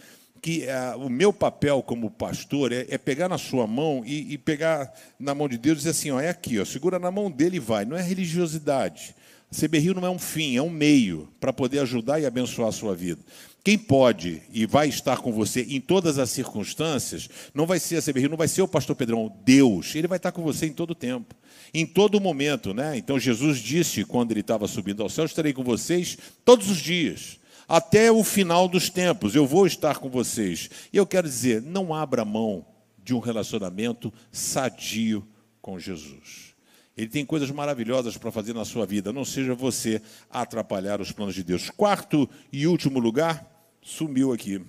[0.47, 4.39] que uh, o meu papel como pastor é, é pegar na sua mão e, e,
[4.39, 7.29] pegar na mão de Deus e dizer assim, ó, é aqui, ó, segura na mão
[7.29, 7.85] dele e vai.
[7.85, 9.13] Não é religiosidade.
[9.51, 12.95] A não é um fim, é um meio para poder ajudar e abençoar a sua
[12.95, 13.21] vida.
[13.65, 18.03] Quem pode e vai estar com você em todas as circunstâncias, não vai ser a
[18.03, 19.97] CBRio, não vai ser o pastor Pedrão, Deus.
[19.97, 21.35] Ele vai estar com você em todo o tempo,
[21.75, 22.73] em todo momento.
[22.73, 22.97] Né?
[22.97, 27.41] Então Jesus disse, quando ele estava subindo ao céu, estarei com vocês todos os dias
[27.69, 29.35] até o final dos tempos.
[29.35, 30.71] Eu vou estar com vocês.
[30.93, 32.65] E eu quero dizer, não abra mão
[33.03, 35.27] de um relacionamento sadio
[35.61, 36.55] com Jesus.
[36.97, 39.13] Ele tem coisas maravilhosas para fazer na sua vida.
[39.13, 40.01] Não seja você
[40.31, 41.69] atrapalhar os planos de Deus.
[41.69, 43.47] Quarto e último lugar,
[43.83, 44.65] sumiu aqui.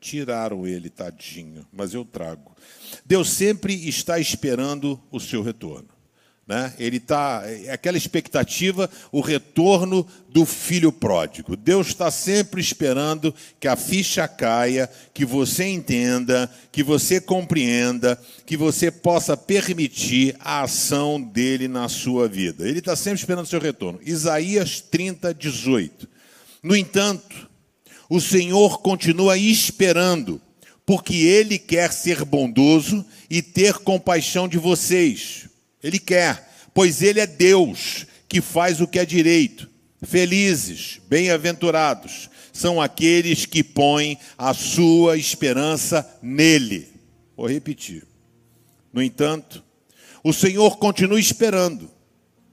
[0.00, 2.54] Tiraram ele, tadinho, mas eu trago.
[3.04, 5.97] Deus sempre está esperando o seu retorno.
[6.48, 6.72] Né?
[6.78, 11.54] Ele está, é aquela expectativa, o retorno do filho pródigo.
[11.54, 18.56] Deus está sempre esperando que a ficha caia, que você entenda, que você compreenda, que
[18.56, 22.66] você possa permitir a ação dele na sua vida.
[22.66, 24.00] Ele está sempre esperando o seu retorno.
[24.02, 26.08] Isaías 30, 18.
[26.62, 27.46] No entanto,
[28.08, 30.40] o Senhor continua esperando,
[30.86, 35.47] porque ele quer ser bondoso e ter compaixão de vocês
[35.82, 39.68] ele quer, pois ele é Deus que faz o que é direito.
[40.02, 46.88] Felizes, bem-aventurados são aqueles que põem a sua esperança nele.
[47.36, 48.06] Vou repetir.
[48.92, 49.62] No entanto,
[50.24, 51.90] o Senhor continua esperando,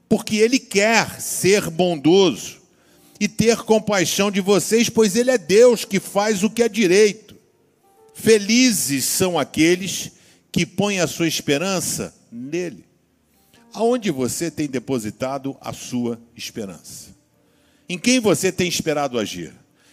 [0.08, 2.60] porque ele quer ser bondoso
[3.18, 7.34] e ter compaixão de vocês, pois ele é Deus que faz o que é direito.
[8.14, 10.12] Felizes são aqueles
[10.52, 12.84] que põem a sua esperança nele.
[13.76, 17.10] Aonde você tem depositado a sua esperança?
[17.86, 19.52] Em quem você tem esperado agir?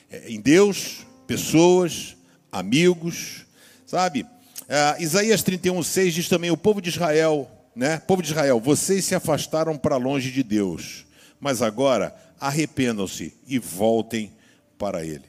[0.10, 2.16] É, em Deus, pessoas,
[2.50, 3.46] amigos,
[3.86, 4.26] sabe?
[4.70, 8.00] É, Isaías 31, 6 diz também: o povo de Israel, né?
[8.00, 11.06] Povo de Israel, vocês se afastaram para longe de Deus,
[11.38, 14.32] mas agora arrependam-se e voltem
[14.78, 15.26] para Ele.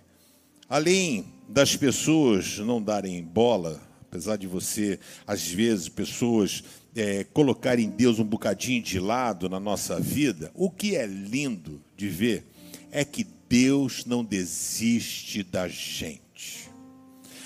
[0.68, 6.62] Além das pessoas não darem bola, apesar de você, às vezes, pessoas
[6.94, 11.82] é, colocar em Deus um bocadinho de lado na nossa vida, o que é lindo
[11.96, 12.46] de ver
[12.90, 16.70] é que Deus não desiste da gente.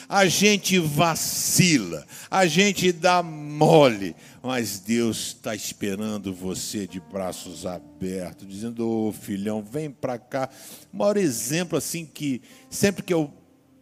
[0.09, 8.49] A gente vacila, a gente dá mole, mas Deus está esperando você de braços abertos,
[8.49, 10.49] dizendo: Ô oh, filhão, vem para cá.
[10.91, 13.31] O maior exemplo, assim, que sempre que eu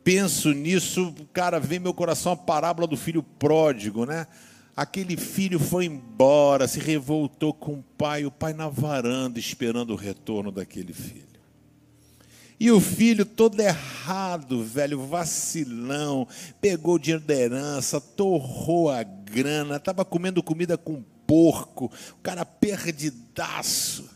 [0.03, 4.27] penso nisso, cara, vem meu coração a parábola do filho pródigo, né?
[4.77, 9.97] Aquele filho foi embora, se revoltou com o pai, o pai na varanda esperando o
[9.97, 11.25] retorno daquele filho.
[12.61, 16.29] E o filho todo errado, velho, vacilão,
[16.61, 22.45] pegou o dinheiro da herança, torrou a grana, estava comendo comida com porco, o cara
[22.45, 24.09] perdidaço.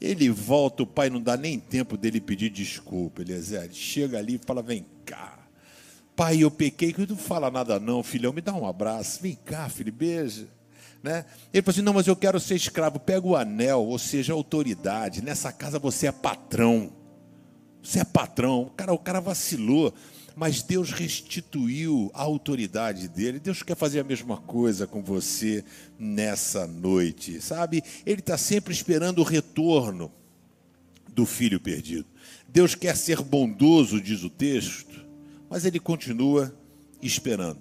[0.00, 3.68] Ele volta, o pai não dá nem tempo dele pedir desculpa, Eliezer.
[3.72, 5.37] Chega ali e fala: vem cá,
[6.18, 9.68] Pai, eu pequei, que não fala nada não, filhão, me dá um abraço, vem cá,
[9.68, 10.48] filho, beija.
[11.00, 11.24] Né?
[11.54, 12.98] Ele falou assim: não, mas eu quero ser escravo.
[12.98, 15.22] Pega o anel, ou seja, autoridade.
[15.22, 16.92] Nessa casa você é patrão.
[17.80, 18.62] Você é patrão.
[18.62, 19.94] O cara, o cara vacilou.
[20.34, 23.38] mas Deus restituiu a autoridade dele.
[23.38, 25.64] Deus quer fazer a mesma coisa com você
[25.96, 27.80] nessa noite, sabe?
[28.04, 30.10] Ele está sempre esperando o retorno
[31.14, 32.06] do filho perdido.
[32.48, 35.06] Deus quer ser bondoso, diz o texto,
[35.48, 36.54] mas ele continua
[37.02, 37.60] esperando.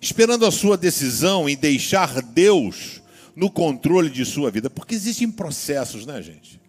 [0.00, 3.02] Esperando a sua decisão em deixar Deus
[3.34, 6.60] no controle de sua vida, porque existem processos, né, gente?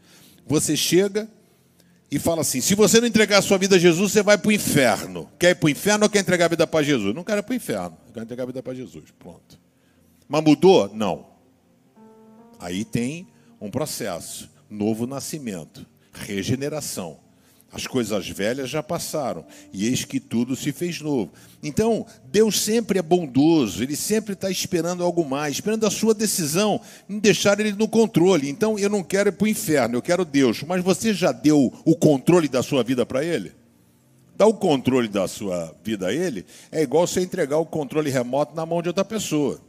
[0.46, 1.30] Você chega
[2.12, 4.50] e fala assim: se você não entregar a sua vida a Jesus, você vai para
[4.50, 5.30] o inferno.
[5.38, 7.14] Quer ir para o inferno ou quer entregar a vida para Jesus?
[7.14, 9.06] Não quero ir para o inferno, quero entregar a vida para Jesus.
[9.18, 9.60] Pronto.
[10.28, 10.92] Mas mudou?
[10.94, 11.28] Não.
[12.60, 13.28] Aí tem
[13.62, 17.20] um processo: novo nascimento, regeneração.
[17.72, 21.32] As coisas velhas já passaram, e eis que tudo se fez novo.
[21.62, 26.82] Então, Deus sempre é bondoso, Ele sempre está esperando algo mais, esperando a sua decisão
[27.08, 28.50] em deixar Ele no controle.
[28.50, 30.64] Então, eu não quero ir para o inferno, eu quero Deus.
[30.64, 33.52] Mas você já deu o controle da sua vida para Ele?
[34.36, 38.56] Dar o controle da sua vida a Ele é igual você entregar o controle remoto
[38.56, 39.62] na mão de outra pessoa.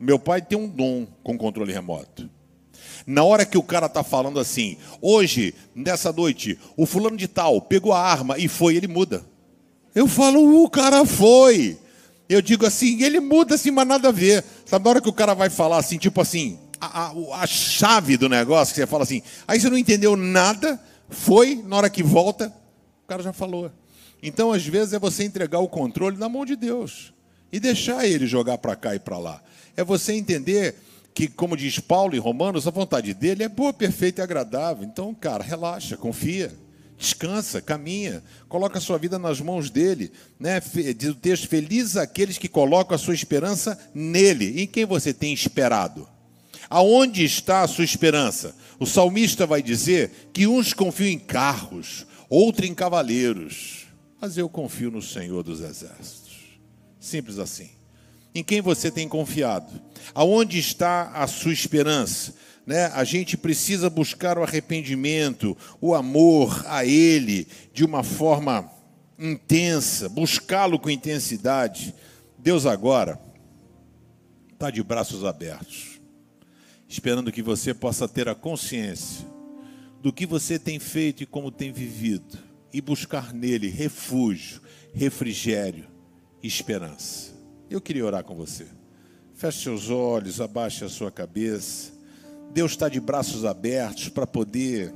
[0.00, 2.30] Meu pai tem um dom com controle remoto.
[3.06, 7.60] Na hora que o cara está falando assim, hoje, nessa noite, o fulano de tal
[7.60, 9.24] pegou a arma e foi, ele muda.
[9.94, 11.78] Eu falo, o cara foi.
[12.28, 14.44] Eu digo assim, ele muda assim, mas nada a ver.
[14.66, 18.16] Sabe, na hora que o cara vai falar assim, tipo assim, a, a, a chave
[18.16, 22.02] do negócio, que você fala assim, aí você não entendeu nada, foi, na hora que
[22.02, 22.52] volta,
[23.04, 23.72] o cara já falou.
[24.22, 27.12] Então, às vezes, é você entregar o controle na mão de Deus
[27.52, 29.42] e deixar ele jogar para cá e para lá.
[29.76, 30.76] É você entender
[31.14, 34.84] que, como diz Paulo em Romanos, a vontade dele é boa, perfeita e agradável.
[34.84, 36.52] Então, cara, relaxa, confia,
[36.96, 40.12] descansa, caminha, coloca a sua vida nas mãos dele.
[40.38, 40.60] Né?
[40.96, 44.62] Diz o texto: Felizes aqueles que colocam a sua esperança nele.
[44.62, 46.08] Em quem você tem esperado?
[46.70, 48.54] Aonde está a sua esperança?
[48.78, 53.86] O salmista vai dizer que uns confiam em carros, outros em cavaleiros,
[54.20, 56.58] mas eu confio no Senhor dos Exércitos.
[57.00, 57.77] Simples assim
[58.34, 59.80] em quem você tem confiado?
[60.14, 62.34] Aonde está a sua esperança?
[62.66, 62.86] Né?
[62.94, 68.70] A gente precisa buscar o arrependimento, o amor a Ele de uma forma
[69.18, 71.94] intensa, buscá-lo com intensidade.
[72.38, 73.20] Deus agora
[74.52, 76.00] está de braços abertos,
[76.88, 79.26] esperando que você possa ter a consciência
[80.02, 82.38] do que você tem feito e como tem vivido,
[82.72, 84.60] e buscar nele refúgio,
[84.92, 85.86] refrigério
[86.42, 87.37] e esperança.
[87.70, 88.66] Eu queria orar com você.
[89.34, 91.92] Feche seus olhos, abaixe a sua cabeça.
[92.50, 94.92] Deus está de braços abertos para poder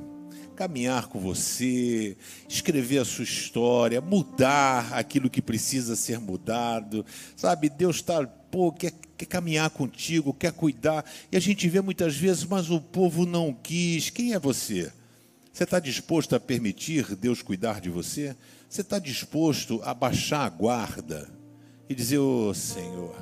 [0.57, 2.17] caminhar com você,
[2.49, 7.05] escrever a sua história, mudar aquilo que precisa ser mudado.
[7.37, 11.05] Sabe, Deus está, pô, quer, quer caminhar contigo, quer cuidar.
[11.31, 14.09] E a gente vê muitas vezes, mas o povo não quis.
[14.09, 14.91] Quem é você?
[15.53, 18.35] Você está disposto a permitir Deus cuidar de você?
[18.67, 21.42] Você está disposto a baixar a guarda?
[21.89, 23.15] E dizer: Ô oh, Senhor,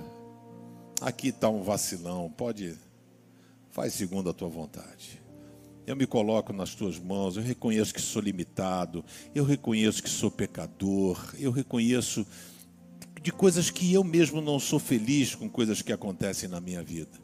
[1.00, 2.76] aqui está um vacilão, pode,
[3.70, 5.20] faz segundo a tua vontade.
[5.86, 9.04] Eu me coloco nas tuas mãos, eu reconheço que sou limitado,
[9.34, 12.26] eu reconheço que sou pecador, eu reconheço
[13.20, 17.18] de coisas que eu mesmo não sou feliz com coisas que acontecem na minha vida.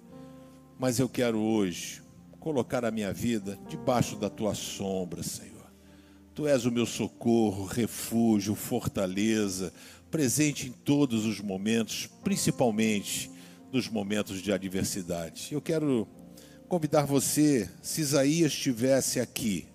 [0.78, 2.02] Mas eu quero hoje
[2.40, 5.56] colocar a minha vida debaixo da tua sombra, Senhor.
[6.34, 9.72] Tu és o meu socorro, refúgio, fortaleza,
[10.16, 13.30] presente em todos os momentos, principalmente
[13.70, 15.48] nos momentos de adversidade.
[15.52, 16.08] Eu quero
[16.66, 19.66] convidar você, se Isaías estivesse aqui,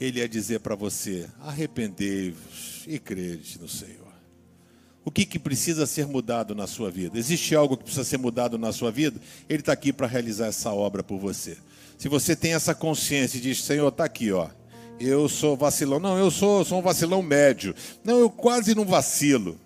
[0.00, 4.12] ele ia dizer para você: arrependei-vos e crede no Senhor.
[5.04, 7.16] O que, que precisa ser mudado na sua vida?
[7.16, 9.20] Existe algo que precisa ser mudado na sua vida?
[9.48, 11.56] Ele está aqui para realizar essa obra por você.
[11.96, 14.50] Se você tem essa consciência e diz: Senhor, está aqui, ó
[14.98, 15.98] eu sou vacilão.
[15.98, 17.74] Não, eu sou, sou um vacilão médio.
[18.04, 19.58] Não, eu quase não vacilo.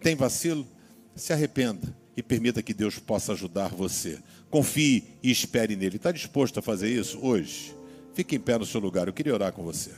[0.00, 0.66] Tem vacilo?
[1.14, 4.18] Se arrependa e permita que Deus possa ajudar você.
[4.48, 5.96] Confie e espere nele.
[5.96, 7.74] Está disposto a fazer isso hoje?
[8.14, 9.06] Fique em pé no seu lugar.
[9.06, 9.90] Eu queria orar com você.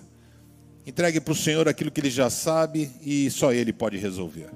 [0.86, 4.50] Entregue para o Senhor aquilo que ele já sabe e só ele pode resolver.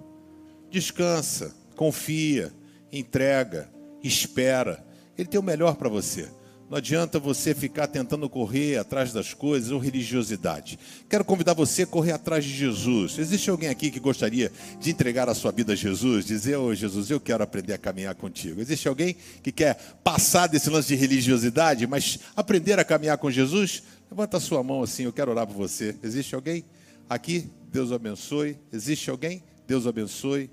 [0.70, 2.52] Descansa, confia,
[2.92, 3.70] entrega,
[4.02, 4.84] espera.
[5.16, 6.28] Ele tem o melhor para você.
[6.68, 10.76] Não adianta você ficar tentando correr atrás das coisas ou religiosidade.
[11.08, 13.18] Quero convidar você a correr atrás de Jesus.
[13.18, 14.50] Existe alguém aqui que gostaria
[14.80, 16.24] de entregar a sua vida a Jesus?
[16.24, 18.60] Dizer, ô oh, Jesus, eu quero aprender a caminhar contigo.
[18.60, 23.84] Existe alguém que quer passar desse lance de religiosidade, mas aprender a caminhar com Jesus?
[24.10, 25.96] Levanta a sua mão assim, eu quero orar por você.
[26.02, 26.64] Existe alguém
[27.08, 27.48] aqui?
[27.70, 28.58] Deus abençoe.
[28.72, 29.40] Existe alguém?
[29.68, 30.50] Deus abençoe.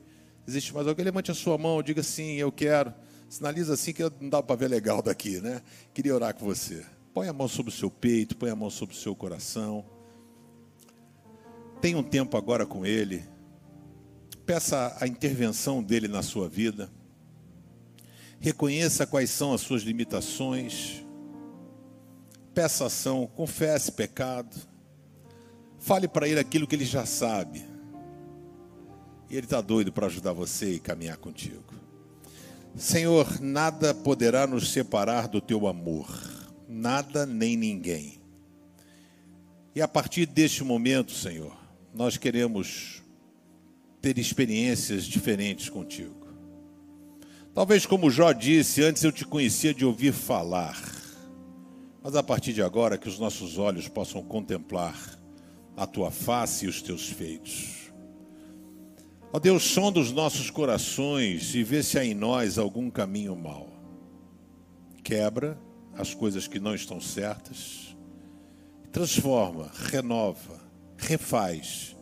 [0.47, 1.05] Existe mais alguém?
[1.05, 2.93] Levante a sua mão, diga sim, eu quero.
[3.33, 5.63] Sinaliza assim que não dá para ver legal daqui, né?
[5.91, 6.85] Queria orar com você.
[7.15, 9.83] Põe a mão sobre o seu peito, põe a mão sobre o seu coração.
[11.81, 13.23] Tenha um tempo agora com Ele.
[14.45, 16.91] Peça a intervenção dele na sua vida.
[18.39, 21.03] Reconheça quais são as suas limitações.
[22.53, 24.55] Peça ação, confesse pecado.
[25.79, 27.65] Fale para ele aquilo que ele já sabe.
[29.27, 31.72] E ele está doido para ajudar você e caminhar contigo.
[32.75, 36.07] Senhor, nada poderá nos separar do teu amor.
[36.67, 38.19] Nada nem ninguém.
[39.75, 41.55] E a partir deste momento, Senhor,
[41.93, 43.03] nós queremos
[44.01, 46.27] ter experiências diferentes contigo.
[47.53, 50.81] Talvez, como Jó disse, antes eu te conhecia de ouvir falar,
[52.01, 55.19] mas a partir de agora que os nossos olhos possam contemplar
[55.77, 57.82] a tua face e os teus feitos.
[59.33, 63.67] Ó Deus, sonda os nossos corações e vê se há em nós algum caminho mau.
[65.03, 65.59] Quebra
[65.97, 67.97] as coisas que não estão certas,
[68.91, 70.61] transforma, renova,
[70.97, 71.93] refaz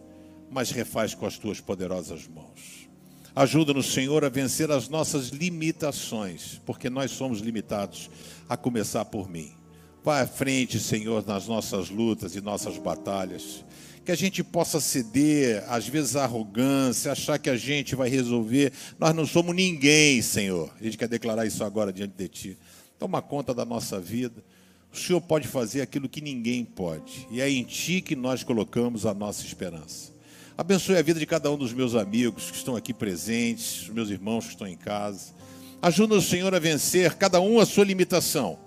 [0.51, 2.89] mas refaz com as tuas poderosas mãos.
[3.33, 8.09] Ajuda-nos, Senhor, a vencer as nossas limitações, porque nós somos limitados,
[8.49, 9.53] a começar por mim.
[10.03, 13.63] Vá à frente, Senhor, nas nossas lutas e nossas batalhas.
[14.03, 18.73] Que a gente possa ceder, às vezes, à arrogância, achar que a gente vai resolver.
[18.99, 20.73] Nós não somos ninguém, Senhor.
[20.79, 22.57] A gente quer declarar isso agora diante de Ti.
[22.97, 24.43] Toma conta da nossa vida.
[24.91, 27.27] O Senhor pode fazer aquilo que ninguém pode.
[27.31, 30.11] E é em Ti que nós colocamos a nossa esperança.
[30.57, 34.09] Abençoe a vida de cada um dos meus amigos que estão aqui presentes, os meus
[34.09, 35.33] irmãos que estão em casa.
[35.81, 38.59] Ajuda o Senhor a vencer cada um a sua limitação.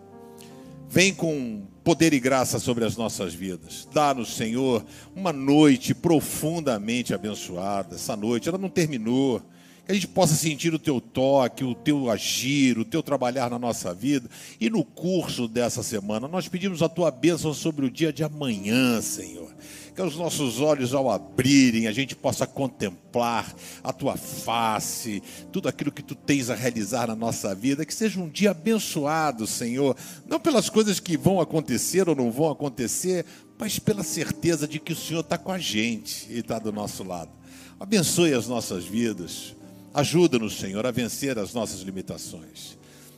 [0.89, 3.87] Vem com poder e graça sobre as nossas vidas.
[3.93, 4.83] Dá-nos, Senhor,
[5.15, 7.95] uma noite profundamente abençoada.
[7.97, 9.43] Essa noite, ela não terminou.
[9.85, 13.59] Que a gente possa sentir o teu toque, o teu agir, o teu trabalhar na
[13.59, 14.29] nossa vida.
[14.61, 19.01] E no curso dessa semana, nós pedimos a tua bênção sobre o dia de amanhã,
[19.03, 19.55] Senhor
[19.95, 25.23] que os nossos olhos, ao abrirem, a gente possa contemplar a tua face,
[25.53, 27.87] tudo aquilo que tu tens a realizar na nossa vida.
[27.87, 32.51] Que seja um dia abençoado, Senhor, não pelas coisas que vão acontecer ou não vão
[32.51, 33.25] acontecer,
[33.57, 37.05] mas pela certeza de que o Senhor está com a gente e está do nosso
[37.05, 37.31] lado.
[37.79, 39.55] Abençoe as nossas vidas,
[39.95, 42.77] ajuda-nos, Senhor, a vencer as nossas limitações.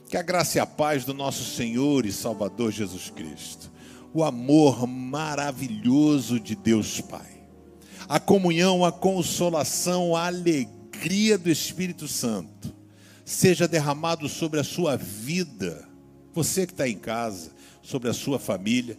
[0.08, 3.74] Que a graça e a paz do nosso Senhor e Salvador Jesus Cristo
[4.16, 7.42] o amor maravilhoso de Deus Pai,
[8.08, 12.74] a comunhão, a consolação, a alegria do Espírito Santo
[13.26, 15.86] seja derramado sobre a sua vida,
[16.32, 17.50] você que está em casa,
[17.82, 18.96] sobre a sua família,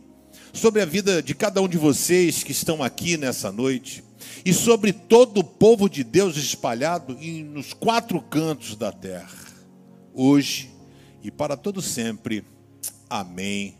[0.53, 4.03] sobre a vida de cada um de vocês que estão aqui nessa noite
[4.45, 9.37] e sobre todo o povo de Deus espalhado nos quatro cantos da terra,
[10.13, 10.69] hoje
[11.23, 12.43] e para todo sempre.
[13.09, 13.77] Amém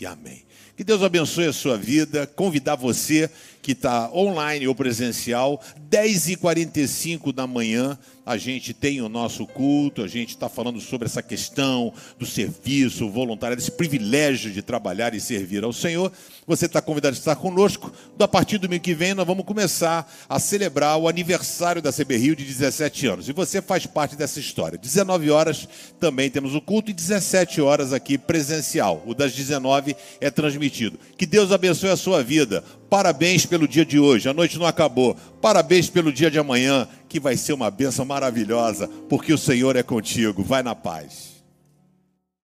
[0.00, 0.44] e amém.
[0.76, 2.26] Que Deus abençoe a sua vida.
[2.26, 3.30] Convidar você
[3.66, 5.60] que está online ou presencial,
[5.90, 11.22] 10h45 da manhã, a gente tem o nosso culto, a gente está falando sobre essa
[11.22, 16.12] questão do serviço voluntário, desse privilégio de trabalhar e servir ao Senhor.
[16.44, 17.92] Você está convidado a estar conosco.
[18.18, 22.16] A partir do mês que vem, nós vamos começar a celebrar o aniversário da CB
[22.16, 23.28] Rio de 17 anos.
[23.28, 24.76] E você faz parte dessa história.
[24.76, 25.68] 19 horas
[26.00, 29.02] também temos o culto e 17 horas aqui presencial.
[29.06, 30.98] O das 19 é transmitido.
[31.16, 32.64] Que Deus abençoe a sua vida.
[32.88, 35.16] Parabéns pelo dia de hoje, a noite não acabou.
[35.40, 39.82] Parabéns pelo dia de amanhã, que vai ser uma bênção maravilhosa, porque o Senhor é
[39.82, 40.42] contigo.
[40.42, 41.35] Vai na paz.